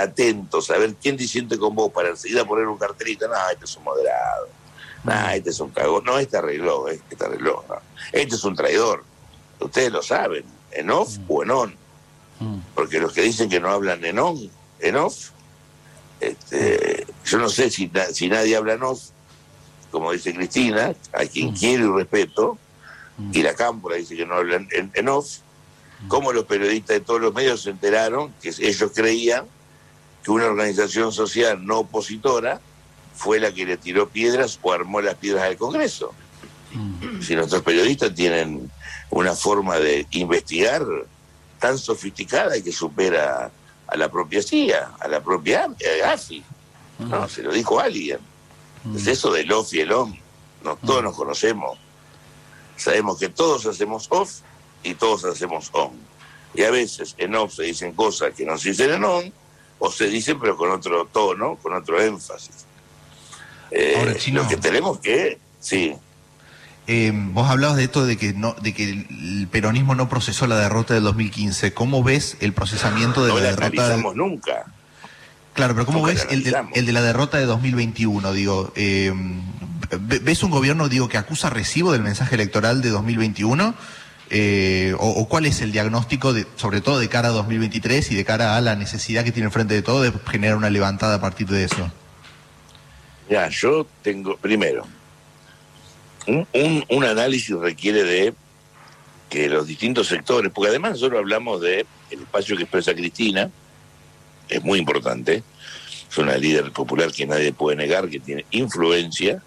atentos 0.00 0.70
a 0.70 0.78
ver 0.78 0.94
quién 0.94 1.16
te 1.16 1.26
siente 1.26 1.58
con 1.58 1.74
vos 1.74 1.90
para 1.90 2.10
enseguida 2.10 2.44
poner 2.44 2.68
un 2.68 2.78
cartelito. 2.78 3.26
No, 3.26 3.34
este 3.50 3.64
es 3.64 3.76
un 3.76 3.82
moderado. 3.82 4.57
No, 5.04 5.12
mm. 5.12 5.30
este 5.34 5.50
es 5.50 5.60
un 5.60 5.70
cagón. 5.70 6.04
No, 6.04 6.18
este 6.18 6.36
arregló, 6.36 6.88
este 6.88 7.24
arregló. 7.24 7.64
Este 8.12 8.34
es 8.34 8.44
un 8.44 8.54
traidor 8.54 9.04
ustedes 9.60 9.92
lo 9.92 10.02
saben, 10.02 10.44
en 10.72 10.90
off 10.90 11.18
mm. 11.18 11.24
o 11.28 11.42
en 11.42 11.50
on. 11.50 11.74
Mm. 12.40 12.58
Porque 12.74 13.00
los 13.00 13.12
que 13.12 13.22
dicen 13.22 13.48
que 13.48 13.60
no 13.60 13.68
hablan 13.70 14.04
en 14.04 14.18
on, 14.18 14.50
en 14.80 14.96
off, 14.96 15.30
este, 16.20 17.06
yo 17.24 17.38
no 17.38 17.48
sé 17.48 17.70
si, 17.70 17.90
si 18.12 18.28
nadie 18.28 18.56
habla 18.56 18.74
en 18.74 18.82
off, 18.82 19.10
como 19.90 20.12
dice 20.12 20.34
Cristina, 20.34 20.94
a 21.12 21.24
quien 21.24 21.50
mm. 21.50 21.54
quiere 21.54 21.84
y 21.84 21.88
respeto, 21.88 22.58
y 23.32 23.42
la 23.42 23.54
Cámpora 23.54 23.96
dice 23.96 24.16
que 24.16 24.24
no 24.24 24.36
hablan 24.36 24.68
en, 24.70 25.08
off, 25.08 25.38
como 26.06 26.32
los 26.32 26.44
periodistas 26.44 26.98
de 26.98 27.00
todos 27.00 27.20
los 27.20 27.34
medios 27.34 27.62
se 27.62 27.70
enteraron 27.70 28.32
que 28.40 28.50
ellos 28.50 28.92
creían 28.94 29.44
que 30.22 30.30
una 30.30 30.46
organización 30.46 31.10
social 31.10 31.66
no 31.66 31.80
opositora 31.80 32.60
fue 33.18 33.40
la 33.40 33.52
que 33.52 33.66
le 33.66 33.76
tiró 33.76 34.08
piedras 34.08 34.60
o 34.62 34.72
armó 34.72 35.00
las 35.00 35.16
piedras 35.16 35.42
al 35.42 35.56
Congreso. 35.56 36.14
Si 37.20 37.34
nuestros 37.34 37.62
periodistas 37.62 38.14
tienen 38.14 38.70
una 39.10 39.34
forma 39.34 39.78
de 39.78 40.06
investigar 40.10 40.84
tan 41.58 41.76
sofisticada 41.76 42.56
y 42.56 42.62
que 42.62 42.70
supera 42.70 43.50
a 43.88 43.96
la 43.96 44.08
propia 44.08 44.40
CIA, 44.40 44.92
a 45.00 45.08
la 45.08 45.20
propia 45.20 45.68
AFI. 46.06 46.44
No, 47.00 47.28
se 47.28 47.42
lo 47.42 47.52
dijo 47.52 47.80
alguien. 47.80 48.20
Es 48.94 49.08
eso 49.08 49.32
del 49.32 49.50
off 49.50 49.72
y 49.74 49.80
el 49.80 49.90
on. 49.90 50.16
Todos 50.86 51.02
nos 51.02 51.16
conocemos. 51.16 51.76
Sabemos 52.76 53.18
que 53.18 53.30
todos 53.30 53.66
hacemos 53.66 54.06
off 54.10 54.30
y 54.84 54.94
todos 54.94 55.24
hacemos 55.24 55.70
on. 55.72 55.90
Y 56.54 56.62
a 56.62 56.70
veces 56.70 57.16
en 57.18 57.34
off 57.34 57.54
se 57.54 57.64
dicen 57.64 57.94
cosas 57.94 58.32
que 58.34 58.44
no 58.44 58.56
se 58.56 58.68
dicen 58.70 58.92
en 58.92 59.04
on, 59.04 59.32
o 59.80 59.90
se 59.90 60.06
dicen 60.06 60.38
pero 60.38 60.56
con 60.56 60.70
otro 60.70 61.06
tono, 61.06 61.56
con 61.56 61.72
otro 61.72 62.00
énfasis. 62.00 62.68
Eh, 63.70 64.16
lo 64.32 64.48
que 64.48 64.56
tenemos 64.56 64.98
que, 64.98 65.38
sí. 65.60 65.94
Eh, 66.86 67.12
vos 67.14 67.50
hablabas 67.50 67.76
de 67.76 67.84
esto 67.84 68.06
de 68.06 68.16
que 68.16 68.32
no, 68.32 68.54
de 68.62 68.72
que 68.72 68.84
el 68.84 69.46
peronismo 69.50 69.94
no 69.94 70.08
procesó 70.08 70.46
la 70.46 70.56
derrota 70.56 70.94
del 70.94 71.04
2015. 71.04 71.74
¿Cómo 71.74 72.02
ves 72.02 72.38
el 72.40 72.54
procesamiento 72.54 73.24
de 73.24 73.28
no 73.28 73.38
la, 73.38 73.50
la 73.50 73.50
derrota? 73.50 73.96
nunca. 74.14 74.64
Claro, 75.52 75.74
pero 75.74 75.84
¿cómo 75.86 76.02
ves 76.02 76.26
el 76.30 76.44
de, 76.44 76.56
el 76.74 76.86
de, 76.86 76.92
la 76.92 77.02
derrota 77.02 77.36
de 77.36 77.44
2021? 77.44 78.32
Digo, 78.32 78.72
eh, 78.74 79.12
¿ves 80.00 80.42
un 80.42 80.50
gobierno 80.50 80.88
digo 80.88 81.08
que 81.08 81.18
acusa 81.18 81.50
recibo 81.50 81.92
del 81.92 82.02
mensaje 82.02 82.36
electoral 82.36 82.80
de 82.80 82.90
2021? 82.90 83.74
Eh, 84.30 84.94
o, 84.98 85.08
o, 85.08 85.28
cuál 85.28 85.46
es 85.46 85.60
el 85.60 85.72
diagnóstico, 85.72 86.32
de, 86.32 86.46
sobre 86.56 86.80
todo 86.80 86.98
de 86.98 87.08
cara 87.08 87.28
a 87.28 87.32
2023 87.32 88.12
y 88.12 88.14
de 88.14 88.24
cara 88.24 88.56
a 88.56 88.60
la 88.60 88.76
necesidad 88.76 89.24
que 89.24 89.32
tiene 89.32 89.50
frente 89.50 89.74
de 89.74 89.82
todo 89.82 90.02
de 90.02 90.12
generar 90.30 90.56
una 90.56 90.70
levantada 90.70 91.16
a 91.16 91.20
partir 91.20 91.48
de 91.48 91.64
eso? 91.64 91.90
Ya, 93.28 93.48
yo 93.48 93.86
tengo, 94.02 94.36
primero, 94.36 94.86
un, 96.26 96.84
un, 96.88 97.04
análisis 97.04 97.56
requiere 97.56 98.02
de 98.02 98.34
que 99.28 99.48
los 99.48 99.66
distintos 99.66 100.08
sectores, 100.08 100.50
porque 100.52 100.70
además 100.70 100.92
nosotros 100.92 101.18
hablamos 101.18 101.60
de 101.60 101.86
espacio 102.10 102.56
que 102.56 102.62
expresa 102.62 102.94
Cristina, 102.94 103.50
es 104.48 104.64
muy 104.64 104.78
importante, 104.78 105.42
es 106.10 106.18
una 106.18 106.36
líder 106.36 106.72
popular 106.72 107.12
que 107.12 107.26
nadie 107.26 107.52
puede 107.52 107.76
negar, 107.76 108.08
que 108.08 108.20
tiene 108.20 108.46
influencia, 108.50 109.42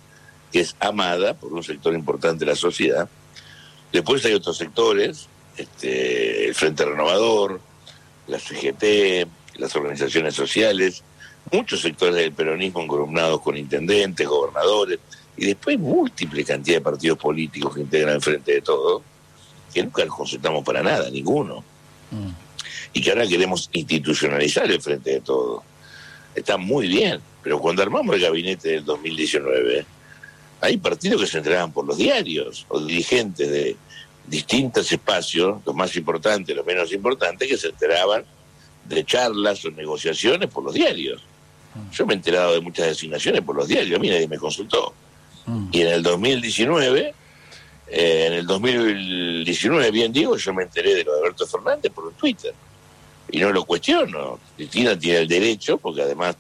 que 0.51 0.59
es 0.59 0.75
amada 0.79 1.33
por 1.33 1.53
un 1.53 1.63
sector 1.63 1.93
importante 1.95 2.45
de 2.45 2.51
la 2.51 2.57
sociedad. 2.57 3.09
Después 3.91 4.23
hay 4.25 4.33
otros 4.33 4.57
sectores, 4.57 5.27
este, 5.57 6.47
el 6.47 6.55
Frente 6.55 6.85
Renovador, 6.85 7.59
la 8.27 8.39
CGT, 8.39 9.27
las 9.55 9.75
organizaciones 9.75 10.35
sociales, 10.35 11.03
muchos 11.51 11.81
sectores 11.81 12.15
del 12.15 12.33
peronismo 12.33 12.81
encolumnados 12.81 13.41
con 13.41 13.57
intendentes, 13.57 14.27
gobernadores, 14.27 15.00
y 15.38 15.45
después 15.45 15.79
múltiples 15.79 16.45
cantidad 16.45 16.77
de 16.77 16.81
partidos 16.81 17.17
políticos 17.17 17.74
que 17.74 17.81
integran 17.81 18.15
el 18.15 18.21
Frente 18.21 18.53
de 18.53 18.62
Todo, 18.62 19.01
que 19.74 19.83
nunca 19.83 20.05
los 20.05 20.15
consultamos 20.15 20.63
para 20.63 20.83
nada, 20.83 21.10
ninguno. 21.10 21.63
Mm. 22.12 22.29
Y 22.93 23.01
que 23.01 23.10
ahora 23.10 23.25
queremos 23.25 23.69
institucionalizar 23.71 24.69
el 24.69 24.81
Frente 24.81 25.12
de 25.12 25.21
Todo. 25.21 25.63
Está 26.36 26.57
muy 26.57 26.88
bien, 26.88 27.21
pero 27.41 27.60
cuando 27.60 27.81
armamos 27.81 28.15
el 28.15 28.21
gabinete 28.21 28.69
del 28.69 28.86
2019, 28.86 29.86
hay 30.62 30.77
partidos 30.77 31.21
que 31.21 31.27
se 31.27 31.38
entregaban 31.39 31.71
por 31.71 31.86
los 31.86 31.98
diarios, 31.98 32.65
o 32.69 32.79
dirigentes 32.79 33.50
de 33.50 33.75
distintos 34.27 34.91
espacios, 34.91 35.62
los 35.65 35.75
más 35.75 35.95
importantes, 35.95 36.55
los 36.55 36.65
menos 36.65 36.93
importantes, 36.93 37.48
que 37.48 37.57
se 37.57 37.69
enteraban 37.69 38.24
de 38.86 39.03
charlas 39.03 39.65
o 39.65 39.71
negociaciones 39.71 40.50
por 40.50 40.63
los 40.63 40.74
diarios. 40.74 41.24
Yo 41.92 42.06
me 42.06 42.13
he 42.13 42.18
enterado 42.18 42.54
de 42.54 42.62
muchas 42.62 42.88
designaciones 42.88 43.42
por 43.42 43.56
los 43.56 43.68
diarios, 43.68 43.98
a 43.98 44.01
mí 44.01 44.10
nadie 44.10 44.28
me 44.28 44.38
consultó. 44.38 44.94
Mm. 45.46 45.70
Y 45.72 45.82
en 45.82 45.88
el 45.88 46.04
2019, 46.04 47.13
eh, 47.88 48.25
en 48.28 48.34
el 48.34 48.46
2019, 48.46 49.92
bien 49.92 50.12
digo, 50.12 50.38
yo 50.38 50.54
me 50.54 50.63
enteré 50.63 50.96
de 50.96 51.04
lo 51.04 51.13
de 51.13 51.20
Alberto 51.20 51.48
Fernández 51.48 51.92
por 51.92 52.12
Twitter. 52.13 52.54
Y 53.30 53.40
no 53.40 53.51
lo 53.51 53.63
cuestiono. 53.63 54.40
Cristina 54.56 54.98
tiene 54.98 55.20
el 55.20 55.28
derecho, 55.28 55.78
porque 55.78 56.01
además 56.01 56.36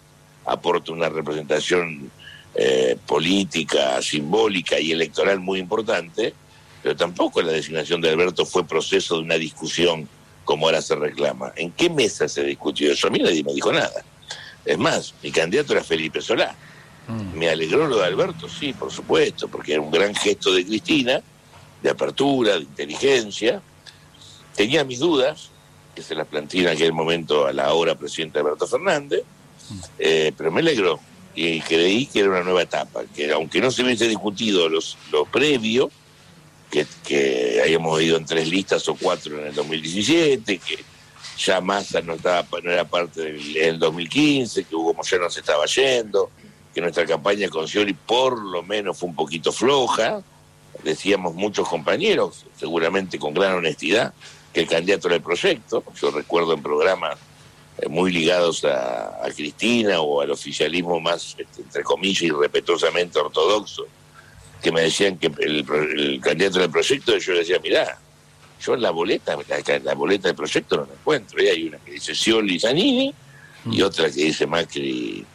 aporta 0.45 0.91
una 0.91 1.09
representación 1.09 2.11
eh, 2.55 2.97
política, 3.05 4.01
simbólica 4.01 4.79
y 4.79 4.91
electoral 4.91 5.39
muy 5.39 5.59
importante, 5.59 6.33
pero 6.83 6.95
tampoco 6.95 7.41
la 7.41 7.53
designación 7.53 8.01
de 8.01 8.09
Alberto 8.09 8.45
fue 8.45 8.65
proceso 8.65 9.15
de 9.15 9.21
una 9.21 9.35
discusión 9.35 10.07
como 10.43 10.65
ahora 10.65 10.81
se 10.81 10.95
reclama. 10.95 11.53
¿En 11.55 11.71
qué 11.71 11.89
mesa 11.89 12.27
se 12.27 12.43
discutió 12.43 12.91
eso? 12.91 13.07
A 13.07 13.09
mí 13.09 13.19
nadie 13.19 13.43
me 13.43 13.53
dijo 13.53 13.71
nada. 13.71 14.03
Es 14.65 14.77
más, 14.77 15.13
mi 15.23 15.31
candidato 15.31 15.73
era 15.73 15.83
Felipe 15.83 16.21
Solá. 16.21 16.55
Mm. 17.07 17.37
¿Me 17.37 17.49
alegró 17.49 17.87
lo 17.87 17.97
de 17.97 18.05
Alberto? 18.05 18.47
Sí, 18.47 18.73
por 18.73 18.91
supuesto, 18.91 19.47
porque 19.47 19.73
era 19.73 19.81
un 19.81 19.91
gran 19.91 20.13
gesto 20.13 20.53
de 20.53 20.65
Cristina, 20.65 21.21
de 21.81 21.89
apertura, 21.89 22.55
de 22.55 22.61
inteligencia. 22.61 23.61
Tenía 24.55 24.83
mis 24.83 24.99
dudas, 24.99 25.49
que 25.95 26.01
se 26.01 26.15
las 26.15 26.27
planteé 26.27 26.61
en 26.61 26.67
aquel 26.69 26.93
momento 26.93 27.47
a 27.47 27.53
la 27.53 27.65
ahora 27.65 27.95
presidente 27.95 28.39
Alberto 28.39 28.67
Fernández, 28.67 29.23
mm. 29.69 29.79
eh, 29.99 30.33
pero 30.37 30.51
me 30.51 30.61
alegró 30.61 30.99
y 31.33 31.61
creí 31.61 32.05
que 32.05 32.19
era 32.19 32.29
una 32.29 32.43
nueva 32.43 32.63
etapa, 32.63 33.03
que 33.15 33.31
aunque 33.31 33.61
no 33.61 33.71
se 33.71 33.83
hubiese 33.83 34.07
discutido 34.07 34.67
los, 34.69 34.97
lo 35.11 35.25
previo, 35.25 35.89
que, 36.69 36.85
que 37.03 37.61
hayamos 37.63 38.01
ido 38.01 38.17
en 38.17 38.25
tres 38.25 38.47
listas 38.47 38.87
o 38.87 38.95
cuatro 38.95 39.39
en 39.39 39.47
el 39.47 39.53
2017, 39.53 40.57
que 40.57 40.83
ya 41.37 41.61
Massa 41.61 42.01
no, 42.01 42.13
estaba, 42.13 42.45
no 42.63 42.71
era 42.71 42.85
parte 42.85 43.33
del, 43.33 43.79
2015, 43.79 44.63
que 44.65 44.75
Hugo 44.75 44.93
Moyano 44.93 45.29
se 45.29 45.39
estaba 45.39 45.65
yendo, 45.65 46.29
que 46.73 46.81
nuestra 46.81 47.05
campaña 47.05 47.49
con 47.49 47.67
Scioli 47.67 47.93
por 47.93 48.39
lo 48.39 48.63
menos 48.63 48.97
fue 48.97 49.09
un 49.09 49.15
poquito 49.15 49.51
floja, 49.51 50.21
decíamos 50.83 51.33
muchos 51.33 51.67
compañeros, 51.67 52.45
seguramente 52.57 53.19
con 53.19 53.33
gran 53.33 53.53
honestidad, 53.53 54.13
que 54.53 54.61
el 54.61 54.67
candidato 54.67 55.07
era 55.07 55.15
el 55.15 55.23
proyecto, 55.23 55.83
yo 55.99 56.11
recuerdo 56.11 56.53
en 56.53 56.61
programas 56.61 57.17
eh, 57.77 57.87
muy 57.87 58.11
ligados 58.11 58.65
a, 58.65 59.19
Cristina 59.35 60.01
o 60.01 60.21
al 60.21 60.31
oficialismo 60.31 60.99
más, 60.99 61.35
este, 61.37 61.61
entre 61.61 61.83
comillas, 61.83 62.23
y 62.23 62.31
ortodoxo, 62.31 63.85
que 64.61 64.71
me 64.71 64.81
decían 64.81 65.17
que 65.17 65.27
el, 65.27 65.65
el 65.97 66.19
candidato 66.21 66.57
era 66.57 66.65
el 66.65 66.71
proyecto, 66.71 67.15
y 67.15 67.19
yo 67.19 67.33
decía, 67.33 67.59
mirá, 67.59 67.97
yo 68.61 68.73
en 68.75 68.81
la 68.81 68.91
boleta, 68.91 69.35
la, 69.35 69.79
la 69.79 69.93
boleta 69.93 70.27
del 70.27 70.35
proyecto 70.35 70.77
no 70.77 70.85
la 70.85 70.93
encuentro. 70.93 71.43
Y 71.43 71.47
hay 71.47 71.67
una 71.67 71.77
que 71.79 71.91
dice 71.91 72.13
Scioli 72.13 72.59
Zanini 72.59 73.13
y 73.65 73.81
mm. 73.81 73.83
otra 73.83 74.05
que 74.09 74.23
dice 74.23 74.47
Macri, 74.47 75.25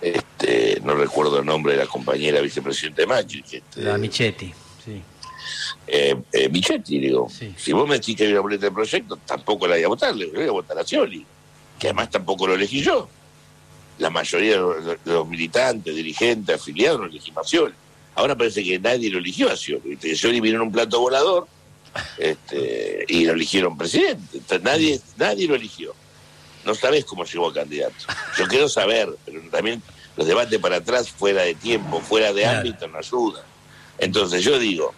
este, 0.00 0.80
no 0.82 0.94
recuerdo 0.94 1.38
el 1.38 1.46
nombre 1.46 1.72
de 1.72 1.80
la 1.80 1.86
compañera 1.86 2.40
vicepresidente 2.40 3.06
Macri. 3.06 3.42
Que 3.42 3.58
este, 3.58 3.82
la 3.82 3.98
Michetti, 3.98 4.52
sí. 4.84 5.02
Eh, 5.86 6.16
eh, 6.32 6.48
Michetti, 6.48 6.98
digo, 6.98 7.28
sí. 7.30 7.54
si 7.56 7.72
vos 7.72 7.88
me 7.88 7.96
decís 7.96 8.16
que 8.16 8.24
hay 8.24 8.32
una 8.32 8.40
boleta 8.40 8.66
del 8.66 8.74
proyecto, 8.74 9.16
tampoco 9.26 9.66
la 9.66 9.74
voy 9.74 9.84
a 9.84 9.88
votar, 9.88 10.14
le 10.14 10.26
voy 10.26 10.48
a 10.48 10.52
votar 10.52 10.78
a 10.78 10.84
Scioli, 10.84 11.24
que 11.78 11.88
además 11.88 12.10
tampoco 12.10 12.46
lo 12.46 12.54
elegí 12.54 12.80
yo. 12.80 13.08
La 13.98 14.10
mayoría 14.10 14.52
de 14.52 14.58
los, 14.58 14.84
de 14.84 14.98
los 15.04 15.28
militantes, 15.28 15.94
dirigentes, 15.94 16.56
afiliados 16.56 17.00
lo 17.00 17.06
elegimos 17.06 17.44
a 17.44 17.48
Scioli. 17.48 17.74
Ahora 18.16 18.36
parece 18.36 18.64
que 18.64 18.78
nadie 18.78 19.10
lo 19.10 19.18
eligió 19.18 19.50
a 19.50 19.56
Scioli. 19.56 19.96
Scioli 19.96 20.40
vino 20.40 20.56
en 20.56 20.62
un 20.62 20.72
plato 20.72 21.00
volador 21.00 21.46
este, 22.18 23.04
y 23.08 23.24
lo 23.24 23.32
eligieron 23.32 23.76
presidente. 23.76 24.40
Nadie, 24.62 25.00
nadie 25.16 25.46
lo 25.46 25.54
eligió. 25.54 25.94
No 26.64 26.74
sabes 26.74 27.04
cómo 27.04 27.24
llegó 27.24 27.48
a 27.48 27.54
candidato. 27.54 27.94
Yo 28.38 28.46
quiero 28.48 28.68
saber, 28.68 29.08
pero 29.24 29.40
también 29.50 29.82
los 30.16 30.26
debates 30.26 30.58
para 30.58 30.76
atrás, 30.76 31.10
fuera 31.10 31.42
de 31.42 31.54
tiempo, 31.54 32.00
fuera 32.00 32.32
de 32.32 32.42
claro. 32.42 32.58
ámbito, 32.58 32.88
no 32.88 32.98
ayudan. 32.98 33.44
Entonces 33.98 34.42
yo 34.42 34.58
digo, 34.58 34.94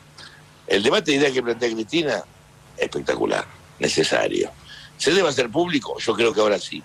el 0.66 0.82
debate 0.82 1.10
de 1.10 1.18
idea 1.18 1.32
que 1.32 1.42
plantea 1.42 1.72
Cristina, 1.72 2.22
espectacular, 2.76 3.46
necesario. 3.78 4.50
¿Se 4.96 5.12
debe 5.12 5.28
hacer 5.28 5.50
público? 5.50 5.98
Yo 5.98 6.14
creo 6.14 6.32
que 6.32 6.40
ahora 6.40 6.58
sí. 6.58 6.82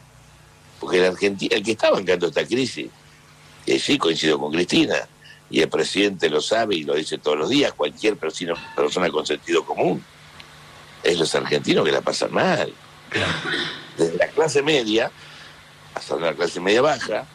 Porque 0.79 0.97
el, 0.97 1.05
Argentina, 1.05 1.55
el 1.55 1.63
que 1.63 1.71
está 1.71 1.91
bancando 1.91 2.27
esta 2.27 2.45
crisis, 2.45 2.87
que 3.65 3.79
sí 3.79 3.97
coincido 3.97 4.39
con 4.39 4.51
Cristina, 4.51 4.95
y 5.51 5.61
el 5.61 5.69
presidente 5.69 6.29
lo 6.29 6.41
sabe 6.41 6.75
y 6.75 6.83
lo 6.83 6.95
dice 6.95 7.17
todos 7.17 7.37
los 7.37 7.49
días, 7.49 7.73
cualquier 7.73 8.17
persona, 8.17 8.55
con 9.11 9.25
sentido 9.25 9.65
común, 9.65 10.03
es 11.03 11.19
los 11.19 11.35
argentinos 11.35 11.85
que 11.85 11.91
la 11.91 12.01
pasan 12.01 12.33
mal. 12.33 12.73
Desde 13.97 14.17
la 14.17 14.27
clase 14.27 14.61
media, 14.61 15.11
pasando 15.93 16.25
a 16.25 16.31
la 16.31 16.37
clase 16.37 16.59
media 16.59 16.81
baja, 16.81 17.25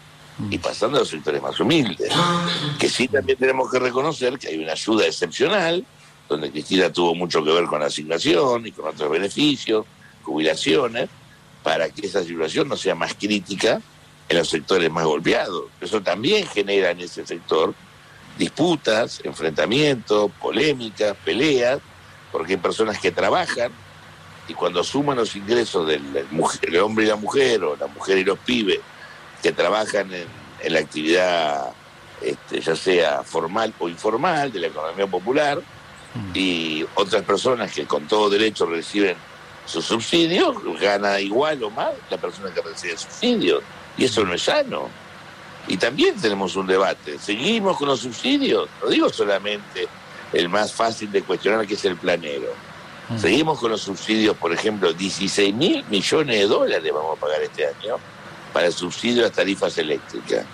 y 0.50 0.58
pasando 0.58 0.98
a 0.98 1.00
los 1.00 1.08
sectores 1.08 1.40
más 1.40 1.58
humildes. 1.60 2.12
Que 2.78 2.88
sí 2.88 3.08
también 3.08 3.38
tenemos 3.38 3.70
que 3.70 3.78
reconocer 3.78 4.38
que 4.38 4.48
hay 4.48 4.58
una 4.58 4.72
ayuda 4.72 5.06
excepcional, 5.06 5.84
donde 6.28 6.50
Cristina 6.50 6.92
tuvo 6.92 7.14
mucho 7.14 7.42
que 7.42 7.52
ver 7.52 7.64
con 7.64 7.80
la 7.80 7.86
asignación 7.86 8.66
y 8.66 8.72
con 8.72 8.88
otros 8.88 9.10
beneficios, 9.10 9.86
jubilaciones, 10.22 11.08
para 11.62 11.88
que 11.88 12.06
esa 12.06 12.22
situación 12.22 12.68
no 12.68 12.76
sea 12.76 12.94
más 12.94 13.14
crítica 13.14 13.80
en 14.28 14.38
los 14.38 14.48
sectores 14.48 14.90
más 14.90 15.04
golpeados. 15.04 15.64
Eso 15.80 16.02
también 16.02 16.46
genera 16.46 16.90
en 16.90 17.00
ese 17.00 17.26
sector 17.26 17.74
disputas, 18.36 19.20
enfrentamientos, 19.24 20.30
polémicas, 20.40 21.16
peleas, 21.24 21.80
porque 22.32 22.54
hay 22.54 22.58
personas 22.58 22.98
que 22.98 23.10
trabajan 23.10 23.72
y 24.48 24.54
cuando 24.54 24.84
suman 24.84 25.16
los 25.16 25.34
ingresos 25.34 25.86
del, 25.86 26.12
del 26.12 26.80
hombre 26.80 27.04
y 27.04 27.08
la 27.08 27.16
mujer 27.16 27.64
o 27.64 27.76
la 27.76 27.86
mujer 27.86 28.18
y 28.18 28.24
los 28.24 28.38
pibes 28.38 28.80
que 29.42 29.52
trabajan 29.52 30.12
en, 30.12 30.26
en 30.60 30.72
la 30.72 30.80
actividad 30.80 31.72
este, 32.20 32.60
ya 32.60 32.74
sea 32.74 33.22
formal 33.22 33.74
o 33.78 33.88
informal 33.88 34.50
de 34.50 34.60
la 34.60 34.66
economía 34.68 35.06
popular 35.06 35.58
mm. 36.14 36.30
y 36.32 36.86
otras 36.94 37.22
personas 37.22 37.72
que 37.72 37.84
con 37.84 38.08
todo 38.08 38.30
derecho 38.30 38.64
reciben 38.66 39.16
sus 39.66 39.84
subsidios, 39.84 40.56
gana 40.80 41.20
igual 41.20 41.62
o 41.64 41.70
más 41.70 41.90
la 42.08 42.16
persona 42.16 42.54
que 42.54 42.62
recibe 42.62 42.96
subsidios. 42.96 43.62
Y 43.98 44.04
eso 44.04 44.24
no 44.24 44.32
es 44.32 44.42
sano. 44.42 44.88
Y 45.68 45.76
también 45.76 46.16
tenemos 46.16 46.54
un 46.56 46.66
debate. 46.66 47.18
¿Seguimos 47.18 47.76
con 47.76 47.88
los 47.88 48.00
subsidios? 48.00 48.68
No 48.82 48.88
digo 48.88 49.08
solamente 49.08 49.88
el 50.32 50.48
más 50.48 50.72
fácil 50.72 51.10
de 51.10 51.22
cuestionar, 51.22 51.66
que 51.66 51.74
es 51.74 51.84
el 51.84 51.96
planero. 51.96 52.52
Mm. 53.08 53.18
Seguimos 53.18 53.58
con 53.58 53.70
los 53.70 53.80
subsidios, 53.80 54.36
por 54.36 54.52
ejemplo, 54.52 54.92
16 54.92 55.54
mil 55.54 55.84
millones 55.88 56.38
de 56.38 56.46
dólares 56.46 56.92
vamos 56.92 57.16
a 57.16 57.20
pagar 57.20 57.42
este 57.42 57.66
año 57.66 57.96
para 58.52 58.66
el 58.66 58.72
subsidio 58.72 59.22
a 59.22 59.26
las 59.26 59.32
tarifas 59.32 59.76
eléctricas. 59.78 60.44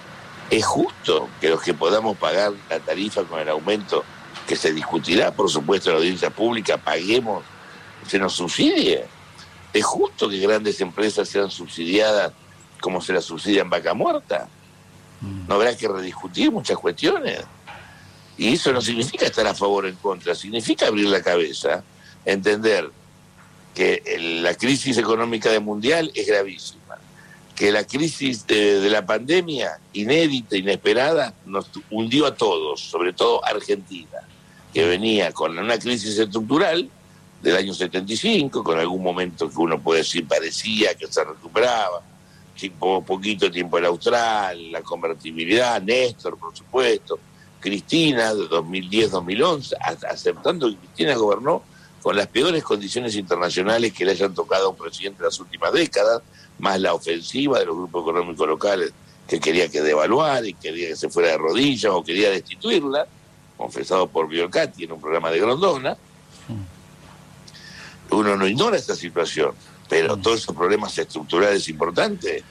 ¿Es 0.51 0.67
justo 0.67 1.29
que 1.41 1.49
los 1.49 1.63
que 1.63 1.73
podamos 1.73 2.17
pagar 2.17 2.53
la 2.69 2.79
tarifa 2.81 3.23
con 3.25 3.41
el 3.41 3.49
aumento 3.49 4.05
que 4.47 4.57
se 4.57 4.73
discutirá, 4.73 5.33
por 5.33 5.49
supuesto, 5.49 5.89
en 5.89 5.95
la 5.95 6.01
audiencia 6.01 6.31
pública, 6.31 6.77
paguemos, 6.77 7.43
se 8.07 8.19
nos 8.19 8.35
subsidie? 8.35 9.05
¿Es 9.73 9.85
justo 9.85 10.29
que 10.29 10.39
grandes 10.39 10.81
empresas 10.83 11.29
sean 11.29 11.51
subsidiadas 11.51 12.33
como 12.81 13.01
se 13.01 13.15
las 13.15 13.25
subsidia 13.25 13.63
en 13.63 13.71
vaca 13.71 13.95
muerta? 13.95 14.49
No 15.47 15.55
habrá 15.55 15.77
que 15.77 15.89
rediscutir 15.89 16.51
muchas 16.51 16.77
cuestiones. 16.77 17.41
Y 18.37 18.55
eso 18.55 18.73
no 18.73 18.81
significa 18.81 19.27
estar 19.27 19.47
a 19.47 19.55
favor 19.55 19.85
o 19.85 19.89
en 19.89 19.97
contra, 19.97 20.35
significa 20.35 20.87
abrir 20.87 21.07
la 21.07 21.23
cabeza 21.23 21.85
entender 22.25 22.91
que 23.75 24.03
la 24.43 24.55
crisis 24.55 24.99
económica 24.99 25.51
de 25.51 25.61
mundial 25.61 26.11
es 26.15 26.27
gravísima, 26.27 26.99
que 27.55 27.73
la 27.73 27.85
crisis 27.85 28.47
de, 28.47 28.89
la 28.91 29.05
pandemia, 29.05 29.79
inédita, 29.93 30.57
inesperada, 30.57 31.35
nos 31.47 31.67
hundió 31.91 32.27
a 32.27 32.35
todos, 32.35 32.81
sobre 32.81 33.13
todo 33.13 33.45
Argentina, 33.45 34.19
que 34.73 34.85
venía 34.85 35.33
con 35.33 35.59
una 35.59 35.79
crisis 35.79 36.19
estructural 36.19 36.89
del 37.43 37.57
año 37.57 37.75
75, 37.75 38.63
con 38.63 38.79
algún 38.79 39.03
momento 39.03 39.51
que 39.51 39.59
uno 39.59 39.81
puede 39.81 40.01
decir 40.01 40.27
parecía 40.27 40.95
que 40.95 41.07
se 41.09 41.25
recuperaba, 41.25 42.03
poquito 43.07 43.51
tiempo 43.51 43.79
el 43.79 43.87
Austral, 43.87 44.73
la 44.73 44.83
convertibilidad, 44.83 45.81
Néstor, 45.83 46.39
por 46.39 46.57
supuesto, 46.57 47.19
Cristina 47.61 48.35
de 48.35 48.49
2010-2011, 48.49 49.75
aceptando 50.09 50.69
que 50.69 50.77
Cristina 50.77 51.15
gobernó 51.15 51.63
con 52.03 52.17
las 52.17 52.27
peores 52.27 52.65
condiciones 52.65 53.15
internacionales 53.15 53.93
que 53.93 54.05
le 54.05 54.13
hayan 54.13 54.35
tocado 54.35 54.67
a 54.67 54.71
un 54.71 54.77
presidente 54.77 55.19
en 55.21 55.27
las 55.27 55.39
últimas 55.39 55.73
décadas, 55.73 56.23
más 56.59 56.81
la 56.81 56.95
ofensiva 56.95 57.61
de 57.61 57.67
los 57.67 57.77
grupos 57.77 58.03
económicos 58.03 58.49
locales 58.49 58.93
que 59.27 59.39
quería 59.39 59.69
que 59.69 59.81
devaluara 59.81 60.47
y 60.47 60.55
quería 60.55 60.89
que 60.89 60.97
se 60.97 61.09
fuera 61.09 61.31
de 61.31 61.39
rodillas 61.39 61.93
o 61.93 62.03
quería 62.03 62.31
destituirla, 62.31 63.07
confesado 63.57 64.09
por 64.09 64.29
Biolcati 64.29 64.85
en 64.85 64.93
un 64.93 65.01
programa 65.01 65.31
de 65.31 65.39
Grondona. 65.39 65.97
Uno 68.11 68.37
no 68.37 68.47
ignora 68.47 68.77
esta 68.77 68.95
situación, 68.95 69.55
pero 69.93 70.17
todos 70.17 70.41
esos 70.41 70.57
problemas 70.57 70.97
estructurales 70.97 71.69
importantes 71.69 72.43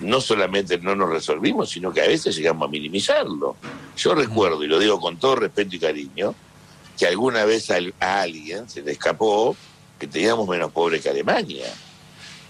no 0.00 0.20
solamente 0.20 0.78
no 0.78 0.96
nos 0.96 1.08
resolvimos, 1.08 1.70
sino 1.70 1.92
que 1.92 2.00
a 2.00 2.08
veces 2.08 2.34
llegamos 2.34 2.66
a 2.66 2.70
minimizarlo. 2.72 3.54
Yo 3.96 4.16
recuerdo, 4.16 4.64
y 4.64 4.66
lo 4.66 4.80
digo 4.80 4.98
con 4.98 5.16
todo 5.16 5.36
respeto 5.36 5.76
y 5.76 5.78
cariño, 5.78 6.34
que 6.98 7.06
alguna 7.06 7.44
vez 7.44 7.70
a, 7.70 7.78
alguien 8.20 8.68
se 8.68 8.82
le 8.82 8.90
escapó 8.90 9.54
que 9.96 10.08
teníamos 10.08 10.48
menos 10.48 10.72
pobres 10.72 11.00
que 11.00 11.08
Alemania. 11.08 11.72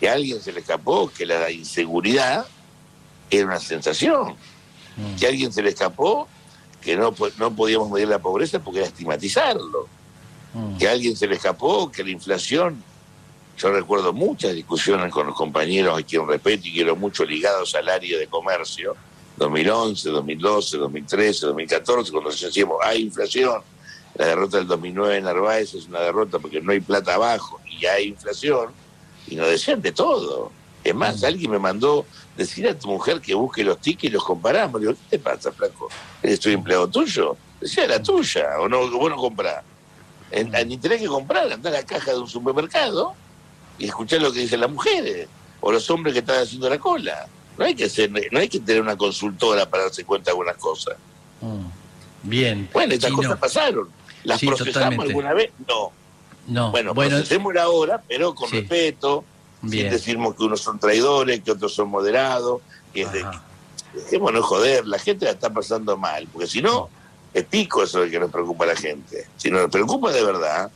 Que 0.00 0.08
a 0.08 0.14
alguien 0.14 0.40
se 0.40 0.50
le 0.50 0.60
escapó 0.60 1.10
que 1.10 1.26
la 1.26 1.50
inseguridad 1.50 2.46
era 3.28 3.44
una 3.44 3.60
sensación. 3.60 4.34
Mm. 4.96 5.16
Que 5.16 5.26
a 5.26 5.28
alguien 5.28 5.52
se 5.52 5.60
le 5.60 5.68
escapó 5.68 6.26
que 6.80 6.96
no, 6.96 7.14
no 7.36 7.54
podíamos 7.54 7.90
medir 7.90 8.08
la 8.08 8.18
pobreza 8.18 8.60
porque 8.60 8.78
era 8.78 8.88
estigmatizarlo. 8.88 9.88
Mm. 10.54 10.78
Que 10.78 10.88
a 10.88 10.92
alguien 10.92 11.14
se 11.18 11.26
le 11.26 11.34
escapó 11.34 11.92
que 11.92 12.02
la 12.02 12.12
inflación, 12.12 12.82
yo 13.58 13.72
recuerdo 13.72 14.12
muchas 14.12 14.54
discusiones 14.54 15.12
con 15.12 15.26
los 15.26 15.36
compañeros 15.36 15.98
a 15.98 16.02
quien 16.02 16.26
respeto 16.26 16.68
y 16.68 16.72
quiero 16.72 16.94
mucho 16.94 17.24
ligados 17.24 17.74
al 17.74 17.88
área 17.88 18.16
de 18.16 18.28
comercio, 18.28 18.94
2011, 19.36 20.10
2012, 20.10 20.78
2013, 20.78 21.46
2014, 21.46 22.12
cuando 22.12 22.30
decíamos, 22.30 22.78
hay 22.82 23.02
inflación, 23.02 23.60
la 24.14 24.26
derrota 24.26 24.58
del 24.58 24.66
2009 24.68 25.16
en 25.16 25.24
Narváez 25.24 25.74
es 25.74 25.86
una 25.86 26.00
derrota 26.00 26.38
porque 26.38 26.60
no 26.60 26.72
hay 26.72 26.80
plata 26.80 27.14
abajo 27.14 27.60
y 27.68 27.86
hay 27.86 28.08
inflación. 28.08 28.70
Y 29.26 29.36
nos 29.36 29.48
decían 29.48 29.80
de 29.82 29.92
todo. 29.92 30.50
Es 30.82 30.94
más, 30.94 31.22
mm. 31.22 31.24
alguien 31.26 31.50
me 31.50 31.58
mandó 31.58 32.06
decir 32.36 32.66
a 32.68 32.76
tu 32.76 32.88
mujer 32.88 33.20
que 33.20 33.34
busque 33.34 33.62
los 33.62 33.78
tickets 33.80 34.10
y 34.10 34.14
los 34.14 34.24
comparamos. 34.24 34.80
Le 34.80 34.88
digo, 34.88 34.98
¿qué 34.98 35.18
te 35.18 35.22
pasa, 35.22 35.52
flaco? 35.52 35.88
¿Estoy 36.22 36.54
empleado 36.54 36.88
tuyo? 36.88 37.36
Decía, 37.60 37.86
la 37.86 38.02
tuya, 38.02 38.58
o 38.58 38.68
no, 38.68 38.90
vos 38.90 39.10
no 39.10 39.16
comprás. 39.16 39.62
ni 40.66 40.78
tenés 40.78 41.00
que 41.00 41.06
comprar, 41.06 41.52
andar 41.52 41.74
a 41.74 41.78
la 41.78 41.86
caja 41.86 42.12
de 42.12 42.18
un 42.18 42.28
supermercado 42.28 43.14
y 43.78 43.86
escuchar 43.86 44.20
lo 44.22 44.32
que 44.32 44.40
dicen 44.40 44.60
las 44.60 44.70
mujeres 44.70 45.28
o 45.60 45.72
los 45.72 45.88
hombres 45.90 46.12
que 46.12 46.20
están 46.20 46.42
haciendo 46.42 46.68
la 46.68 46.78
cola. 46.78 47.26
No 47.56 47.64
hay 47.64 47.74
que 47.74 47.88
ser, 47.88 48.10
no 48.10 48.38
hay 48.38 48.48
que 48.48 48.60
tener 48.60 48.80
una 48.80 48.96
consultora 48.96 49.68
para 49.68 49.84
darse 49.84 50.04
cuenta 50.04 50.26
de 50.26 50.32
algunas 50.32 50.56
cosas. 50.56 50.96
Mm. 51.40 52.28
Bien. 52.28 52.68
Bueno, 52.72 52.94
estas 52.94 53.12
cosas 53.12 53.38
pasaron. 53.38 53.88
¿Las 54.24 54.40
procesamos 54.40 55.04
alguna 55.04 55.32
vez? 55.32 55.50
No. 55.66 55.92
No. 56.46 56.70
Bueno, 56.70 56.94
bueno 56.94 57.16
procesemos 57.16 57.56
ahora, 57.56 58.02
pero 58.06 58.34
con 58.34 58.50
respeto, 58.50 59.24
sin 59.68 59.90
decirnos 59.90 60.34
que 60.34 60.44
unos 60.44 60.60
son 60.60 60.78
traidores, 60.78 61.42
que 61.42 61.52
otros 61.52 61.74
son 61.74 61.88
moderados, 61.88 62.62
que 62.92 63.02
es 63.02 63.12
de, 63.12 63.24
dejémonos 63.94 64.44
joder, 64.44 64.86
la 64.86 64.98
gente 64.98 65.26
la 65.26 65.32
está 65.32 65.52
pasando 65.52 65.96
mal, 65.96 66.26
porque 66.32 66.46
si 66.46 66.62
no, 66.62 66.88
es 67.34 67.44
pico 67.44 67.82
eso 67.82 68.00
de 68.00 68.10
que 68.10 68.18
nos 68.18 68.30
preocupa 68.30 68.64
a 68.64 68.68
la 68.68 68.76
gente. 68.76 69.26
Si 69.36 69.50
nos 69.50 69.70
preocupa 69.70 70.12
de 70.12 70.24
verdad. 70.24 70.70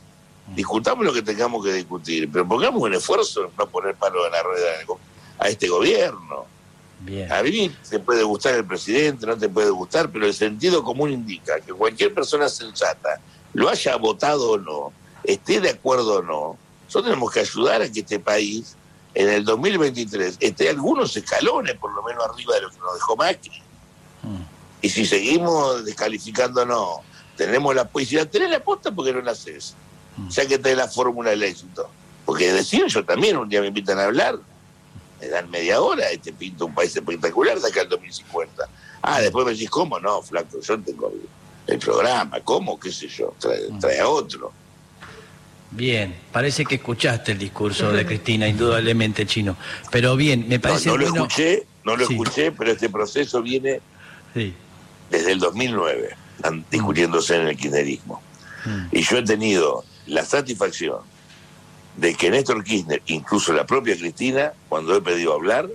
Discutamos 0.47 1.05
lo 1.05 1.13
que 1.13 1.21
tengamos 1.21 1.63
que 1.63 1.73
discutir, 1.73 2.29
pero 2.31 2.47
pongamos 2.47 2.81
un 2.81 2.93
esfuerzo 2.93 3.45
en 3.45 3.51
no 3.57 3.67
poner 3.67 3.95
palo 3.95 4.25
en 4.25 4.31
la 4.31 4.43
rueda 4.43 4.67
a 5.39 5.47
este 5.47 5.67
gobierno. 5.67 6.45
A 7.29 7.43
mí 7.43 7.69
te 7.89 7.99
puede 7.99 8.23
gustar 8.23 8.55
el 8.55 8.65
presidente, 8.65 9.25
no 9.25 9.37
te 9.37 9.49
puede 9.49 9.69
gustar, 9.69 10.09
pero 10.09 10.25
el 10.25 10.33
sentido 10.33 10.83
común 10.83 11.11
indica 11.11 11.59
que 11.59 11.73
cualquier 11.73 12.13
persona 12.13 12.47
sensata 12.47 13.19
lo 13.53 13.69
haya 13.69 13.95
votado 13.97 14.51
o 14.51 14.57
no, 14.57 14.93
esté 15.23 15.59
de 15.59 15.71
acuerdo 15.71 16.19
o 16.19 16.21
no, 16.21 16.57
nosotros 16.85 17.11
tenemos 17.11 17.31
que 17.31 17.41
ayudar 17.41 17.81
a 17.81 17.91
que 17.91 17.99
este 17.99 18.19
país 18.19 18.75
en 19.13 19.29
el 19.29 19.43
2023 19.45 20.37
esté 20.39 20.69
algunos 20.69 21.15
escalones 21.15 21.75
por 21.75 21.93
lo 21.93 22.03
menos 22.03 22.23
arriba 22.25 22.55
de 22.55 22.61
lo 22.61 22.69
que 22.69 22.77
nos 22.79 22.93
dejó 22.95 23.15
Macri. 23.15 23.61
Mm. 24.23 24.43
Y 24.81 24.89
si 24.89 25.05
seguimos 25.05 25.85
descalificándonos, 25.85 26.99
tenemos 27.35 27.73
la 27.75 27.87
poesía, 27.87 28.29
tenés 28.29 28.49
la 28.49 28.63
posta 28.63 28.91
porque 28.91 29.13
no 29.13 29.21
la 29.21 29.31
haces. 29.31 29.75
Mm. 30.17 30.29
Ya 30.29 30.45
que 30.45 30.57
tenés 30.57 30.77
la 30.77 30.87
fórmula 30.87 31.31
del 31.31 31.43
éxito. 31.43 31.89
Porque 32.25 32.51
decir, 32.53 32.85
yo 32.87 33.03
también 33.03 33.37
un 33.37 33.49
día 33.49 33.61
me 33.61 33.67
invitan 33.67 33.99
a 33.99 34.05
hablar, 34.05 34.37
me 35.19 35.27
dan 35.27 35.49
media 35.49 35.81
hora 35.81 36.11
y 36.13 36.17
te 36.17 36.31
pinto 36.31 36.65
un 36.65 36.73
país 36.73 36.95
espectacular 36.95 37.59
de 37.59 37.67
acá 37.67 37.81
al 37.81 37.89
2050. 37.89 38.67
Ah, 39.01 39.19
después 39.19 39.45
me 39.45 39.51
decís, 39.51 39.69
¿cómo? 39.69 39.99
No, 39.99 40.21
flaco, 40.21 40.59
yo 40.61 40.79
tengo 40.79 41.11
el 41.67 41.79
programa, 41.79 42.39
¿cómo? 42.41 42.79
¿Qué 42.79 42.91
sé 42.91 43.07
yo? 43.07 43.33
Trae, 43.39 43.99
a 43.99 44.07
otro. 44.07 44.51
Bien, 45.71 46.15
parece 46.31 46.65
que 46.65 46.75
escuchaste 46.75 47.33
el 47.33 47.39
discurso 47.39 47.91
de 47.91 48.05
Cristina, 48.07 48.47
indudablemente 48.47 49.25
chino. 49.25 49.57
Pero 49.91 50.15
bien, 50.15 50.47
me 50.47 50.59
parece. 50.59 50.87
No, 50.87 50.97
no 50.97 51.01
lo 51.01 51.07
escuché, 51.07 51.65
no 51.83 51.97
lo 51.97 52.03
escuché, 52.03 52.51
pero 52.51 52.71
este 52.71 52.89
proceso 52.89 53.41
viene 53.41 53.81
desde 55.09 55.31
el 55.31 55.39
2009, 55.39 56.15
discutiéndose 56.69 57.35
en 57.35 57.47
el 57.47 57.57
kirchnerismo. 57.57 58.21
Mm. 58.65 58.85
Y 58.91 59.01
yo 59.01 59.17
he 59.17 59.23
tenido 59.23 59.83
la 60.07 60.25
satisfacción 60.25 60.99
de 61.97 62.15
que 62.15 62.31
Néstor 62.31 62.63
Kirchner, 62.63 63.01
incluso 63.05 63.53
la 63.53 63.65
propia 63.65 63.95
Cristina, 63.95 64.53
cuando 64.69 64.95
he 64.95 65.01
pedido 65.01 65.33
hablar 65.33 65.69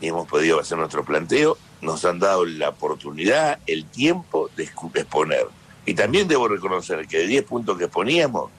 y 0.00 0.08
hemos 0.08 0.26
podido 0.26 0.58
hacer 0.58 0.78
nuestro 0.78 1.04
planteo, 1.04 1.58
nos 1.80 2.04
han 2.04 2.18
dado 2.18 2.44
la 2.44 2.70
oportunidad, 2.70 3.58
el 3.66 3.84
tiempo 3.86 4.50
de 4.56 4.64
exponer. 4.64 5.46
Y 5.84 5.94
también 5.94 6.28
debo 6.28 6.48
reconocer 6.48 7.06
que 7.06 7.18
de 7.18 7.26
10 7.26 7.44
puntos 7.44 7.76
que 7.76 7.84
exponíamos, 7.84 8.50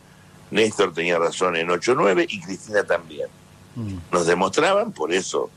Néstor 0.52 0.94
tenía 0.94 1.18
razón 1.18 1.56
en 1.56 1.70
8 1.70 1.94
o 1.94 1.96
9 1.96 2.28
y 2.30 2.42
Cristina 2.42 2.84
también. 2.84 3.28
Mm. 3.76 3.96
Nos 4.12 4.28
demostraban, 4.28 4.92
por 4.92 5.12
eso 5.14 5.50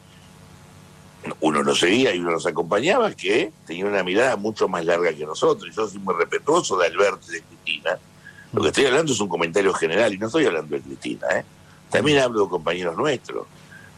uno 1.41 1.63
nos 1.63 1.81
seguía 1.81 2.15
y 2.15 2.21
uno 2.21 2.31
nos 2.31 2.47
acompañaba, 2.47 3.13
que 3.13 3.53
tenía 3.67 3.87
una 3.87 4.03
mirada 4.03 4.37
mucho 4.37 4.69
más 4.69 4.85
larga 4.85 5.13
que 5.13 5.27
nosotros. 5.27 5.75
Yo 5.75 5.89
soy 5.89 5.99
muy 5.99 6.15
respetuoso 6.15 6.77
de 6.79 6.87
Alberto 6.87 7.27
y 7.29 7.33
de 7.35 7.43
Cristina. 7.43 7.99
Lo 8.57 8.63
que 8.63 8.69
estoy 8.69 8.87
hablando 8.87 9.13
es 9.13 9.21
un 9.21 9.29
comentario 9.29 9.75
general 9.75 10.15
y 10.15 10.17
no 10.17 10.29
estoy 10.29 10.47
hablando 10.47 10.75
de 10.75 10.81
Cristina. 10.81 11.27
¿eh? 11.35 11.45
También 11.91 12.21
hablo 12.21 12.45
de 12.45 12.49
compañeros 12.49 12.97
nuestros, 12.97 13.47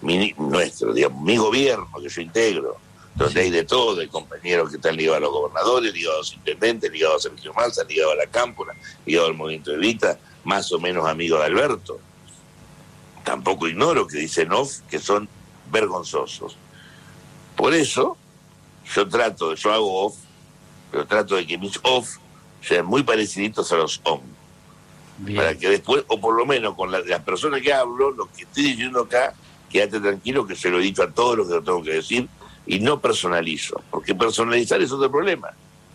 mi, 0.02 0.34
nuestro, 0.36 0.92
digamos, 0.92 1.22
mi 1.22 1.36
gobierno 1.36 1.88
que 2.02 2.08
yo 2.08 2.20
integro 2.20 2.76
donde 3.14 3.40
hay 3.40 3.50
de 3.50 3.62
todo, 3.62 4.00
hay 4.00 4.08
compañeros 4.08 4.70
que 4.70 4.76
están 4.76 4.96
ligados 4.96 5.18
a 5.18 5.20
los 5.20 5.30
gobernadores, 5.30 5.94
ligados 5.94 6.16
a 6.16 6.18
los 6.18 6.34
intendentes, 6.34 6.90
ligados 6.90 7.24
a 7.24 7.28
Sergio 7.28 7.54
Massa, 7.54 7.84
ligados 7.84 8.14
a 8.14 8.16
la 8.16 8.26
Cámpora, 8.26 8.74
ligados 9.06 9.30
al 9.30 9.36
movimiento 9.36 9.70
de 9.70 9.76
Vita, 9.76 10.18
más 10.42 10.72
o 10.72 10.80
menos 10.80 11.06
amigos 11.06 11.38
de 11.38 11.46
Alberto. 11.46 12.00
Tampoco 13.22 13.68
ignoro 13.68 14.08
que 14.08 14.18
dicen 14.18 14.50
off 14.50 14.80
que 14.90 14.98
son 14.98 15.28
vergonzosos. 15.70 16.56
Por 17.54 17.74
eso, 17.74 18.16
yo 18.92 19.08
trato, 19.08 19.54
yo 19.54 19.72
hago 19.72 20.06
off, 20.06 20.16
pero 20.90 21.06
trato 21.06 21.36
de 21.36 21.46
que 21.46 21.56
mis 21.56 21.78
off 21.84 22.16
sean 22.60 22.86
muy 22.86 23.04
pareciditos 23.04 23.70
a 23.70 23.76
los 23.76 24.00
on. 24.02 24.37
Para 25.34 25.56
que 25.56 25.68
después, 25.68 26.04
o 26.08 26.20
por 26.20 26.34
lo 26.36 26.46
menos 26.46 26.74
con 26.74 26.92
las 26.92 27.02
personas 27.22 27.60
que 27.60 27.72
hablo, 27.72 28.12
lo 28.12 28.26
que 28.32 28.42
estoy 28.42 28.62
diciendo 28.62 29.00
acá, 29.00 29.34
quédate 29.68 30.00
tranquilo 30.00 30.46
que 30.46 30.54
se 30.54 30.70
lo 30.70 30.78
he 30.78 30.82
dicho 30.82 31.02
a 31.02 31.10
todos 31.10 31.36
los 31.36 31.48
que 31.48 31.54
lo 31.54 31.62
tengo 31.62 31.82
que 31.82 31.94
decir, 31.94 32.28
y 32.66 32.78
no 32.80 33.00
personalizo, 33.00 33.82
porque 33.90 34.14
personalizar 34.14 34.80
es 34.80 34.92
otro 34.92 35.10
problema. 35.10 35.48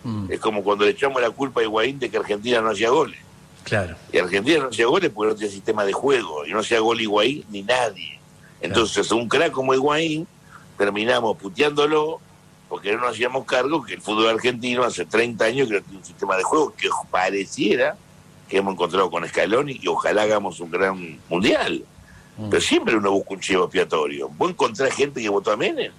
Mm. 0.04 0.32
Es 0.32 0.40
como 0.40 0.64
cuando 0.64 0.86
le 0.86 0.92
echamos 0.92 1.22
la 1.22 1.30
culpa 1.30 1.62
a 1.62 1.64
Higuaín 1.64 2.00
de 2.00 2.10
que 2.10 2.18
Argentina 2.18 2.62
no 2.62 2.72
hacía 2.72 2.90
goles. 2.90 3.20
Claro. 3.64 3.96
Y 4.12 4.18
Argentina 4.18 4.60
no 4.60 4.70
hacía 4.70 4.88
goles 4.88 5.12
porque 5.14 5.32
no 5.32 5.36
tenía 5.36 5.52
sistema 5.52 5.86
de 5.86 5.94
juego. 5.94 6.46
Y 6.46 6.52
no 6.52 6.60
hacía 6.60 6.80
gol 6.80 7.00
Higuaín 7.00 7.46
ni 7.50 7.62
nadie. 7.62 8.20
Entonces, 8.60 9.10
un 9.12 9.30
crack 9.30 9.52
como 9.52 9.74
Higuaín, 9.74 10.28
terminamos 10.78 11.38
puteándolo 11.38 12.20
porque 12.68 12.92
no 12.92 13.02
nos 13.02 13.12
hacíamos 13.12 13.46
cargo 13.46 13.84
que 13.84 13.94
el 13.94 14.02
fútbol 14.02 14.30
argentino 14.30 14.84
hace 14.84 15.06
30 15.06 15.46
años 15.46 15.68
que 15.68 15.76
no 15.76 15.82
tiene 15.82 16.00
un 16.00 16.06
sistema 16.06 16.36
de 16.36 16.44
juego 16.44 16.74
que 16.76 16.90
pareciera 17.12 17.96
que 18.54 18.60
hemos 18.60 18.74
encontrado 18.74 19.10
con 19.10 19.28
Scaloni 19.28 19.80
y 19.82 19.88
ojalá 19.88 20.22
hagamos 20.24 20.60
un 20.60 20.70
gran 20.72 21.20
mundial. 21.28 21.84
Mm. 22.38 22.50
Pero 22.50 22.62
siempre 22.62 22.96
uno 22.96 23.12
busca 23.12 23.34
un 23.34 23.40
chivo 23.40 23.64
expiatorio. 23.66 24.30
Vos 24.30 24.52
encontrás 24.52 24.94
gente 24.96 25.22
que 25.22 25.30
votó 25.30 25.52
a 25.52 25.58
Menem 25.58 25.92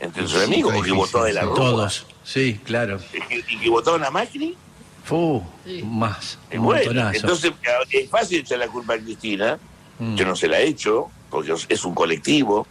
entre 0.00 0.22
sus 0.26 0.38
Sí, 0.40 0.44
amigos 0.44 0.84
que 0.84 0.92
votó 0.92 1.20
a 1.20 1.24
De 1.26 1.32
la 1.32 1.42
Rúa 1.42 1.54
Todos, 1.54 2.06
sí, 2.22 2.60
claro. 2.64 2.98
y 3.14 3.20
que, 3.20 3.44
y 3.54 3.58
que 3.58 3.70
votaron 3.70 4.04
a 4.04 4.10
Macri. 4.10 4.56
Fu, 5.04 5.40
más, 5.84 6.36
un 6.52 6.64
bueno, 6.64 7.10
entonces 7.14 7.52
es 7.90 8.10
fácil 8.10 8.40
echar 8.40 8.58
la 8.58 8.66
culpa 8.68 8.94
a 8.94 8.98
Cristina, 8.98 9.58
Mm. 9.98 10.14
yo 10.16 10.26
no 10.26 10.36
se 10.36 10.46
la 10.46 10.58
he 10.60 10.66
hecho, 10.66 11.08
porque 11.30 11.54
es 11.70 11.84
un 11.86 11.94
colectivo. 11.94 12.66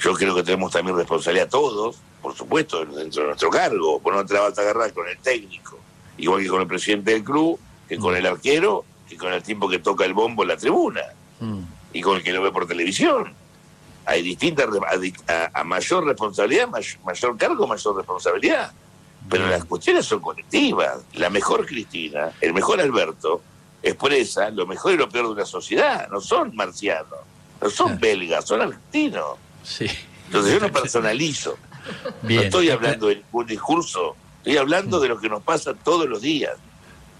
Yo 0.00 0.14
creo 0.14 0.34
que 0.34 0.42
tenemos 0.42 0.72
también 0.72 0.96
responsabilidad 0.96 1.48
todos, 1.50 1.96
por 2.22 2.34
supuesto, 2.34 2.86
dentro 2.86 3.20
de 3.22 3.28
nuestro 3.28 3.50
cargo, 3.50 4.00
por 4.00 4.14
no 4.14 4.24
te 4.24 4.32
la 4.32 4.40
vas 4.40 4.56
a 4.58 4.62
agarrar 4.62 4.94
con 4.94 5.06
el 5.08 5.18
técnico, 5.18 5.78
igual 6.18 6.42
que 6.42 6.48
con 6.48 6.60
el 6.60 6.66
presidente 6.66 7.12
del 7.12 7.24
club, 7.24 7.58
que 7.88 7.96
con 7.96 8.14
el 8.16 8.26
arquero, 8.26 8.84
que 9.08 9.16
con 9.16 9.32
el 9.32 9.42
tipo 9.42 9.68
que 9.68 9.78
toca 9.78 10.04
el 10.04 10.12
bombo 10.14 10.42
en 10.42 10.48
la 10.48 10.56
tribuna, 10.56 11.00
Mm. 11.40 11.60
y 11.92 12.00
con 12.02 12.16
el 12.16 12.22
que 12.22 12.32
lo 12.32 12.42
ve 12.42 12.50
por 12.52 12.66
televisión. 12.66 13.32
Hay 14.04 14.22
distintas, 14.22 14.66
a, 15.28 15.50
a 15.60 15.64
mayor 15.64 16.04
responsabilidad, 16.04 16.68
may- 16.68 16.82
mayor 17.04 17.36
cargo, 17.36 17.66
mayor 17.66 17.96
responsabilidad. 17.96 18.72
Pero 19.28 19.44
Bien. 19.44 19.58
las 19.58 19.64
cuestiones 19.66 20.06
son 20.06 20.20
colectivas. 20.20 20.98
La 21.14 21.28
mejor 21.30 21.64
Cristina, 21.66 22.32
el 22.40 22.54
mejor 22.54 22.80
Alberto, 22.80 23.42
expresa 23.82 24.50
lo 24.50 24.66
mejor 24.66 24.92
y 24.94 24.96
lo 24.96 25.08
peor 25.08 25.26
de 25.26 25.32
una 25.32 25.44
sociedad. 25.46 26.08
No 26.10 26.20
son 26.20 26.54
marcianos, 26.56 27.18
no 27.60 27.70
son 27.70 27.86
Claro. 27.96 28.00
belgas, 28.00 28.44
son 28.46 28.60
argentinos. 28.62 29.36
Sí. 29.62 29.86
Entonces 30.26 30.54
yo 30.54 30.60
no 30.60 30.72
personalizo. 30.80 31.56
Bien. 32.22 32.40
No 32.40 32.44
estoy 32.46 32.70
hablando 32.70 33.06
de 33.08 33.16
ningún 33.16 33.46
discurso, 33.46 34.16
estoy 34.48 34.56
hablando 34.56 34.98
de 34.98 35.08
lo 35.08 35.20
que 35.20 35.28
nos 35.28 35.42
pasa 35.42 35.74
todos 35.74 36.08
los 36.08 36.22
días. 36.22 36.54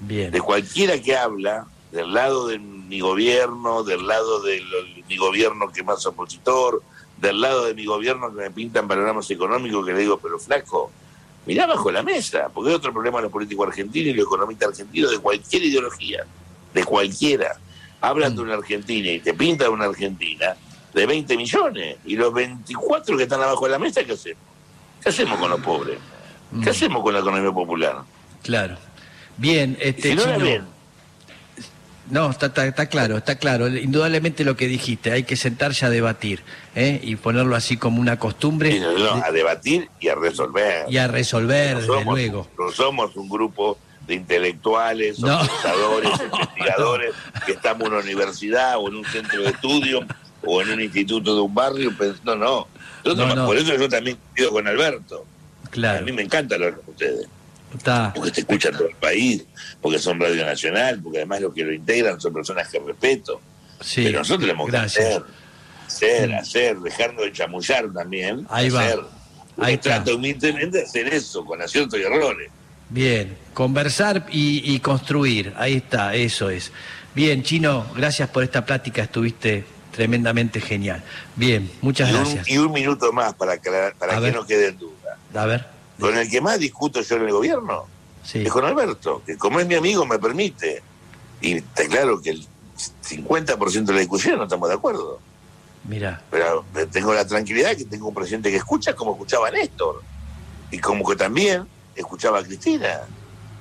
Bien. 0.01 0.31
De 0.31 0.41
cualquiera 0.41 0.99
que 1.01 1.15
habla, 1.17 1.67
del 1.93 2.13
lado 2.15 2.47
de 2.49 2.59
mi 2.59 3.01
gobierno, 3.01 3.83
del 3.85 4.07
lado 4.07 4.41
de 4.41 4.61
lo- 4.61 5.05
mi 5.07 5.17
gobierno 5.19 5.71
que 5.71 5.83
más 5.83 6.05
opositor, 6.07 6.83
del 7.19 7.41
lado 7.41 7.67
de 7.67 7.75
mi 7.75 7.85
gobierno 7.85 8.29
que 8.35 8.41
me 8.43 8.51
pintan 8.51 8.89
panoramas 8.89 9.31
económicos 9.31 9.85
que 9.85 9.93
le 9.93 9.99
digo, 10.01 10.19
pero 10.19 10.39
flaco, 10.39 10.91
mirá 11.45 11.67
bajo 11.67 11.91
la 11.91 12.03
mesa, 12.03 12.49
porque 12.55 12.71
hay 12.71 12.77
otro 12.77 12.93
problema 12.95 13.19
en 13.19 13.25
los 13.25 13.33
políticos 13.33 13.69
argentinos 13.69 14.09
y 14.09 14.15
los 14.15 14.27
economistas 14.27 14.71
argentinos 14.71 15.11
de 15.11 15.19
cualquier 15.19 15.65
ideología, 15.65 16.25
de 16.73 16.85
cualquiera. 16.85 17.59
Hablan 18.01 18.37
de 18.37 18.43
una 18.43 18.55
Argentina 18.55 19.11
y 19.11 19.21
te 19.21 19.35
pintan 19.35 19.71
una 19.73 19.85
Argentina 19.87 20.57
de 20.95 21.07
20 21.07 21.37
millones 21.37 21.97
y 22.07 22.17
los 22.17 22.33
24 22.33 23.17
que 23.19 23.25
están 23.25 23.43
abajo 23.43 23.67
de 23.67 23.73
la 23.73 23.79
mesa, 23.79 24.03
¿qué 24.05 24.13
hacemos? 24.13 24.43
¿Qué 25.03 25.09
hacemos 25.11 25.39
con 25.39 25.51
los 25.51 25.61
pobres? 25.61 25.99
Mm, 26.51 26.63
¿Qué 26.63 26.71
hacemos 26.71 27.03
con 27.03 27.13
la 27.15 27.21
economía 27.21 27.53
popular? 27.53 27.97
Claro. 28.43 28.77
Bien, 29.37 29.77
este 29.81 30.11
si 30.11 30.15
no 30.17 30.23
Chino, 30.25 30.39
ven, 30.39 30.65
No, 32.11 32.31
está, 32.31 32.47
está, 32.47 32.67
está 32.67 32.87
claro, 32.87 33.19
está 33.19 33.37
claro. 33.37 33.69
Indudablemente 33.69 34.43
lo 34.45 34.57
que 34.57 34.67
dijiste, 34.67 35.13
hay 35.13 35.25
que 35.25 35.37
sentarse 35.37 35.85
a 35.85 35.91
debatir 35.91 36.43
¿eh? 36.75 36.99
y 37.03 37.17
ponerlo 37.17 37.55
así 37.55 37.77
como 37.77 38.01
una 38.01 38.19
costumbre 38.19 38.73
Sí, 38.73 38.81
no, 38.81 38.93
no, 38.99 39.23
a 39.23 39.31
debatir 39.31 39.91
y 40.01 40.09
a 40.09 40.15
resolver. 40.15 40.87
y 40.89 40.97
a 40.97 41.07
resolver, 41.07 41.75
no 41.75 41.81
desde 41.81 41.93
somos, 41.93 42.15
luego. 42.15 42.49
no 42.59 42.73
somos 42.73 43.15
un 43.17 43.29
grupo 43.29 43.79
de 44.07 44.15
intelectuales, 44.15 45.23
o 45.23 45.27
pensadores, 45.27 46.11
investigadores, 46.33 47.15
que 47.45 47.53
estamos 47.53 47.87
en 47.89 47.93
una 47.93 48.03
universidad 48.03 48.79
o 48.79 48.89
en 48.89 48.95
un 48.97 49.05
centro 49.05 49.43
de 49.43 49.51
estudio 49.51 50.01
o 50.45 50.63
en 50.63 50.71
un 50.71 50.81
instituto 50.81 51.35
de 51.35 51.41
un 51.43 51.55
barrio. 51.55 51.91
pens- 51.93 52.21
No, 52.25 52.35
no. 52.37 52.67
Nosotros- 53.05 53.29
No, 53.29 53.35
no. 53.35 53.47
Por 53.47 53.57
eso 53.59 53.75
yo 53.77 53.87
también 53.89 54.17
coincido 54.17 54.51
con 54.53 54.67
Alberto. 54.67 55.27
A 55.69 55.71
Claro, 55.71 56.05
mí 56.05 56.13
me 56.13 56.23
encanta 56.23 56.55
hablar 56.57 56.75
con 56.75 56.91
ustedes, 56.95 57.27
porque 58.15 58.31
te 58.33 58.41
escuchan 58.41 58.73
todo 58.73 58.89
el 58.89 58.95
país, 58.97 59.45
porque 59.81 59.99
son 59.99 60.19
Radio 60.19 60.45
Nacional, 60.45 61.01
porque 61.03 61.19
además 61.19 61.41
los 61.43 61.55
que 61.55 61.65
lo 61.65 61.73
integran 61.73 62.21
son 62.21 62.33
personas 62.33 62.69
que 62.69 62.79
respeto. 62.79 63.41
Sí, 63.81 64.03
Pero 64.05 64.19
nosotros 64.21 64.41
tenemos 64.41 64.67
que 64.67 64.73
gracias. 64.73 65.05
hacer, 65.07 65.23
hacer, 65.87 66.29
Mm. 66.31 66.35
hacer, 66.35 66.77
dejarnos 66.79 67.25
de 67.25 67.33
chamullar 67.33 67.93
también. 67.93 68.47
Ahí 68.51 68.71
va. 68.71 68.85
hacer. 68.87 68.99
Ahí 69.01 69.05
Uno 69.57 69.69
está. 69.69 69.95
trata 69.97 70.15
humildemente 70.15 70.79
de 70.79 70.85
hacer 70.85 71.13
eso, 71.13 71.45
con 71.45 71.61
aciertos 71.61 71.99
y 71.99 72.03
errores. 72.03 72.51
Bien, 72.91 73.37
conversar 73.55 74.27
y, 74.31 74.73
y 74.75 74.81
construir, 74.81 75.53
ahí 75.57 75.75
está, 75.75 76.15
eso 76.15 76.49
es. 76.49 76.73
Bien, 77.15 77.43
Chino, 77.43 77.87
gracias 77.95 78.29
por 78.31 78.43
esta 78.45 78.65
plática, 78.65 79.03
estuviste 79.03 79.65
tremendamente 79.93 80.61
genial. 80.61 81.03
Bien, 81.37 81.71
muchas 81.83 82.09
Y 82.11 82.15
un, 82.15 82.19
gracias. 82.23 82.49
y 82.49 82.59
un 82.59 82.73
minuto 82.73 83.13
más 83.13 83.35
para, 83.35 83.55
aclarar- 83.55 83.95
para 83.99 84.13
A 84.13 84.17
que 84.17 84.21
ver. 84.23 84.35
no 84.35 84.47
quede 84.47 84.69
en 84.69 84.79
duda. 84.79 84.93
A 85.35 85.47
ver, 85.47 85.67
Con 85.99 86.17
el 86.17 86.29
que 86.31 86.41
más 86.41 86.59
discuto 86.59 87.01
yo 87.01 87.17
en 87.17 87.23
el 87.23 87.33
gobierno 87.33 87.87
sí, 88.23 88.43
es 88.43 88.53
con 88.53 88.65
Alberto, 88.65 89.23
que 89.25 89.37
como 89.37 89.61
es 89.61 89.67
mi 89.67 89.75
amigo 89.75 90.07
me 90.07 90.19
permite. 90.19 90.83
Y 91.41 91.59
está 91.59 91.87
claro 91.87 92.21
que 92.21 92.31
el 92.31 92.47
50% 93.05 93.85
de 93.85 93.93
la 93.93 94.01
discusión 94.01 94.39
no 94.39 94.45
estamos 94.45 94.69
de 94.69 94.75
acuerdo. 94.75 95.21
mira, 95.85 96.23
Pero 96.31 96.65
tengo 96.91 97.15
la 97.15 97.27
tranquilidad 97.27 97.77
que 97.77 97.85
tengo 97.85 98.09
un 98.09 98.15
presidente 98.15 98.51
que 98.51 98.57
escucha 98.57 98.95
como 98.95 99.13
escuchaba 99.13 99.49
a 99.49 99.51
Néstor. 99.51 100.03
Y 100.71 100.79
como 100.79 101.09
que 101.09 101.17
también 101.17 101.67
escuchaba 101.95 102.41
a 102.41 102.43
Cristina. 102.43 103.01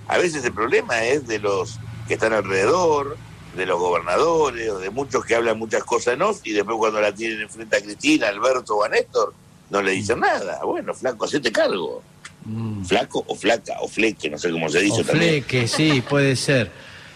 A 0.08 0.18
veces 0.18 0.44
el 0.44 0.54
problema 0.54 1.04
es 1.04 1.28
de 1.28 1.40
los 1.40 1.80
que 2.08 2.16
están 2.16 2.34
alrededor, 2.34 3.18
de 3.56 3.66
los 3.66 3.80
gobernadores, 3.80 4.70
o 4.70 4.80
de 4.80 4.90
muchos 4.90 5.26
que 5.26 5.36
hablan 5.36 5.58
muchas 5.58 5.84
cosas 5.84 6.14
en 6.14 6.22
off 6.22 6.40
y 6.44 6.54
después 6.54 6.78
cuando 6.78 7.02
la 7.02 7.14
tienen 7.14 7.42
enfrente 7.42 7.78
a 7.78 7.82
Cristina, 7.82 8.28
Alberto 8.28 8.78
o 8.78 8.84
a 8.84 8.90
Néstor, 8.90 9.34
no 9.70 9.82
le 9.82 9.92
dicen 9.92 10.20
nada. 10.20 10.60
Bueno, 10.64 10.94
flaco, 10.94 11.26
hacete 11.26 11.52
cargo. 11.52 12.02
mm, 12.46 12.86
Flaco 12.86 13.24
o 13.28 13.36
flaca 13.36 13.74
o 13.82 13.88
fleque, 13.88 14.30
no 14.30 14.38
sé 14.38 14.50
cómo 14.52 14.70
se 14.70 14.80
dice 14.82 15.02
o 15.02 15.04
también. 15.04 15.44
fleque, 15.44 15.68
sí, 15.68 16.02
puede 16.08 16.36
ser. 16.36 16.72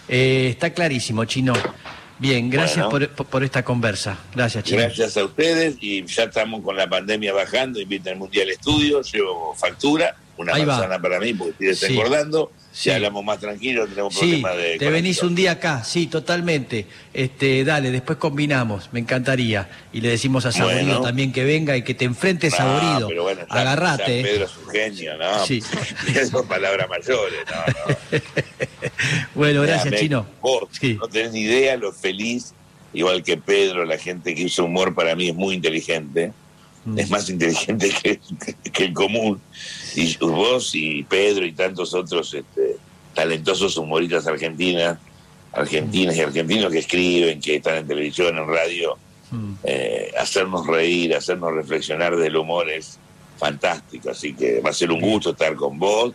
Eh, 0.09 0.47
está 0.49 0.71
clarísimo, 0.73 1.23
Chino. 1.25 1.53
Bien, 2.19 2.49
gracias 2.49 2.85
Bueno. 2.89 3.09
por, 3.15 3.25
por- 3.27 3.43
esta 3.43 3.63
conversa. 3.63 4.17
Gracias, 4.35 4.63
Chino. 4.65 4.81
Gracias 4.81 5.17
a 5.17 5.23
ustedes 5.23 5.75
y 5.81 6.05
ya 6.05 6.23
estamos 6.25 6.61
con 6.63 6.75
la 6.75 6.87
pandemia 6.87 7.33
bajando, 7.33 7.79
invitan 7.79 8.13
al 8.13 8.19
Mundial 8.19 8.49
Estudio, 8.49 9.01
llevo 9.01 9.55
factura, 9.55 10.15
una 10.37 10.53
Ahí 10.55 10.65
va. 10.65 10.99
para 11.01 11.19
mí 11.19 11.33
porque 11.33 11.51
estoy 11.51 11.67
desengordando, 11.67 12.51
Sí. 12.71 12.89
ya 12.89 12.95
hablamos 12.95 13.23
más 13.25 13.37
tranquilos, 13.39 13.89
tenemos 13.89 14.13
Sí, 14.13 14.19
problemas 14.41 14.57
de 14.57 14.77
te 14.79 14.89
venís 14.89 15.21
un 15.23 15.35
día 15.35 15.51
acá, 15.51 15.83
sí, 15.83 16.07
totalmente. 16.07 16.87
Este, 17.13 17.63
dale, 17.65 17.91
después 17.91 18.17
combinamos, 18.17 18.89
me 18.93 19.01
encantaría. 19.01 19.69
Y 19.91 19.99
le 20.01 20.09
decimos 20.09 20.45
a 20.45 20.51
Saborido 20.51 20.85
Bueno. 20.85 21.01
también 21.01 21.31
que 21.33 21.43
venga 21.43 21.75
y 21.75 21.83
que 21.83 21.93
te 21.93 22.05
enfrentes, 22.05 22.51
No, 22.53 22.57
Saborido. 22.57 23.07
pero 23.09 23.23
bueno, 23.23 23.41
Agarrate. 23.49 24.21
Pedro 24.23 24.45
es 24.45 24.51
un 24.57 24.69
genio, 24.71 25.17
¿no? 25.17 25.45
Sí. 25.45 25.61
Son 26.31 26.47
palabras 26.47 26.87
mayores, 26.89 27.39
no, 27.49 27.89
no. 27.89 28.19
Bueno, 29.35 29.61
gracias, 29.63 29.85
Mira, 29.85 29.97
Chino. 29.99 30.25
Vos 30.41 30.63
Sí. 30.71 30.97
no 30.99 31.07
tenés 31.07 31.33
ni 31.33 31.41
idea 31.41 31.75
lo 31.77 31.91
feliz, 31.91 32.53
igual 32.93 33.23
que 33.23 33.37
Pedro, 33.37 33.85
la 33.85 33.97
gente 33.97 34.33
que 34.35 34.45
usa 34.45 34.63
humor 34.63 34.93
para 34.95 35.15
mí 35.15 35.29
es 35.29 35.35
muy 35.35 35.55
inteligente. 35.55 36.31
Mm. 36.85 36.99
es 36.99 37.09
más 37.09 37.29
inteligente 37.29 37.91
que, 38.01 38.19
que 38.71 38.85
el 38.85 38.93
común. 38.93 39.39
Y 39.95 40.17
vos 40.17 40.73
y 40.73 41.03
Pedro 41.03 41.45
y 41.45 41.51
tantos 41.51 41.93
otros 41.93 42.33
este, 42.33 42.77
talentosos 43.13 43.77
humoristas 43.77 44.25
argentinas, 44.27 44.97
argentinas 45.53 46.15
y 46.15 46.21
argentinos 46.21 46.71
que 46.71 46.79
escriben, 46.79 47.39
que 47.39 47.55
están 47.57 47.77
en 47.77 47.87
televisión, 47.87 48.37
en 48.37 48.47
radio, 48.47 48.97
Mm. 49.31 49.53
eh, 49.63 50.11
hacernos 50.19 50.67
reír, 50.67 51.15
hacernos 51.15 51.53
reflexionar 51.53 52.17
del 52.17 52.35
humor 52.35 52.69
es 52.69 52.99
fantástico. 53.37 54.11
Así 54.11 54.33
que 54.33 54.59
va 54.59 54.71
a 54.71 54.73
ser 54.73 54.91
un 54.91 54.99
gusto 54.99 55.31
estar 55.31 55.55
con 55.55 55.79
vos, 55.79 56.13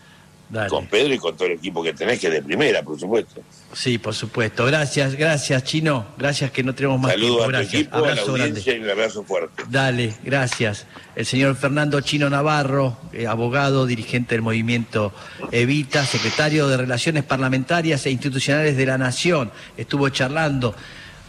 Dale. 0.49 0.69
con 0.71 0.87
Pedro 0.87 1.13
y 1.13 1.19
con 1.19 1.35
todo 1.37 1.49
el 1.49 1.55
equipo 1.55 1.83
que 1.83 1.93
tenés, 1.93 2.21
que 2.21 2.29
es 2.29 2.33
de 2.35 2.43
primera, 2.43 2.83
por 2.83 2.99
supuesto. 2.99 3.41
Sí, 3.73 3.99
por 3.99 4.15
supuesto. 4.15 4.65
Gracias, 4.65 5.15
gracias, 5.17 5.65
Chino. 5.65 6.07
Gracias 6.17 6.53
que 6.53 6.63
no 6.63 6.75
tenemos 6.75 7.01
más 7.01 7.13
Saludos 7.13 7.39
tiempo. 7.39 7.57
a 7.57 7.61
tu 7.61 7.67
equipo, 7.67 7.97
a 7.97 8.01
la 8.01 8.09
Abrazo 8.13 8.33
grande. 8.35 8.63
y 8.65 8.71
un 8.79 8.91
abrazo 8.91 9.25
fuerte. 9.25 9.65
Dale, 9.69 10.15
gracias. 10.25 10.87
El 11.17 11.27
señor 11.27 11.57
Fernando 11.57 12.01
Chino 12.01 12.31
Navarro, 12.31 12.97
eh, 13.13 13.27
abogado, 13.27 13.87
dirigente 13.87 14.35
del 14.37 14.43
movimiento 14.43 15.13
Evita, 15.51 16.07
secretario 16.07 16.69
de 16.69 16.77
Relaciones 16.77 17.25
Parlamentarias 17.25 18.07
e 18.07 18.11
Institucionales 18.11 18.77
de 18.77 18.87
la 18.87 18.99
Nación, 18.99 19.51
estuvo 19.77 20.09
charlando 20.11 20.75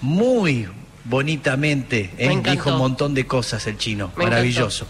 muy 0.02 0.68
bonitamente, 1.06 2.12
eh, 2.18 2.42
dijo 2.44 2.70
un 2.72 2.78
montón 2.78 3.14
de 3.14 3.26
cosas 3.26 3.66
el 3.68 3.78
chino, 3.78 4.12
Me 4.18 4.26
maravilloso. 4.26 4.88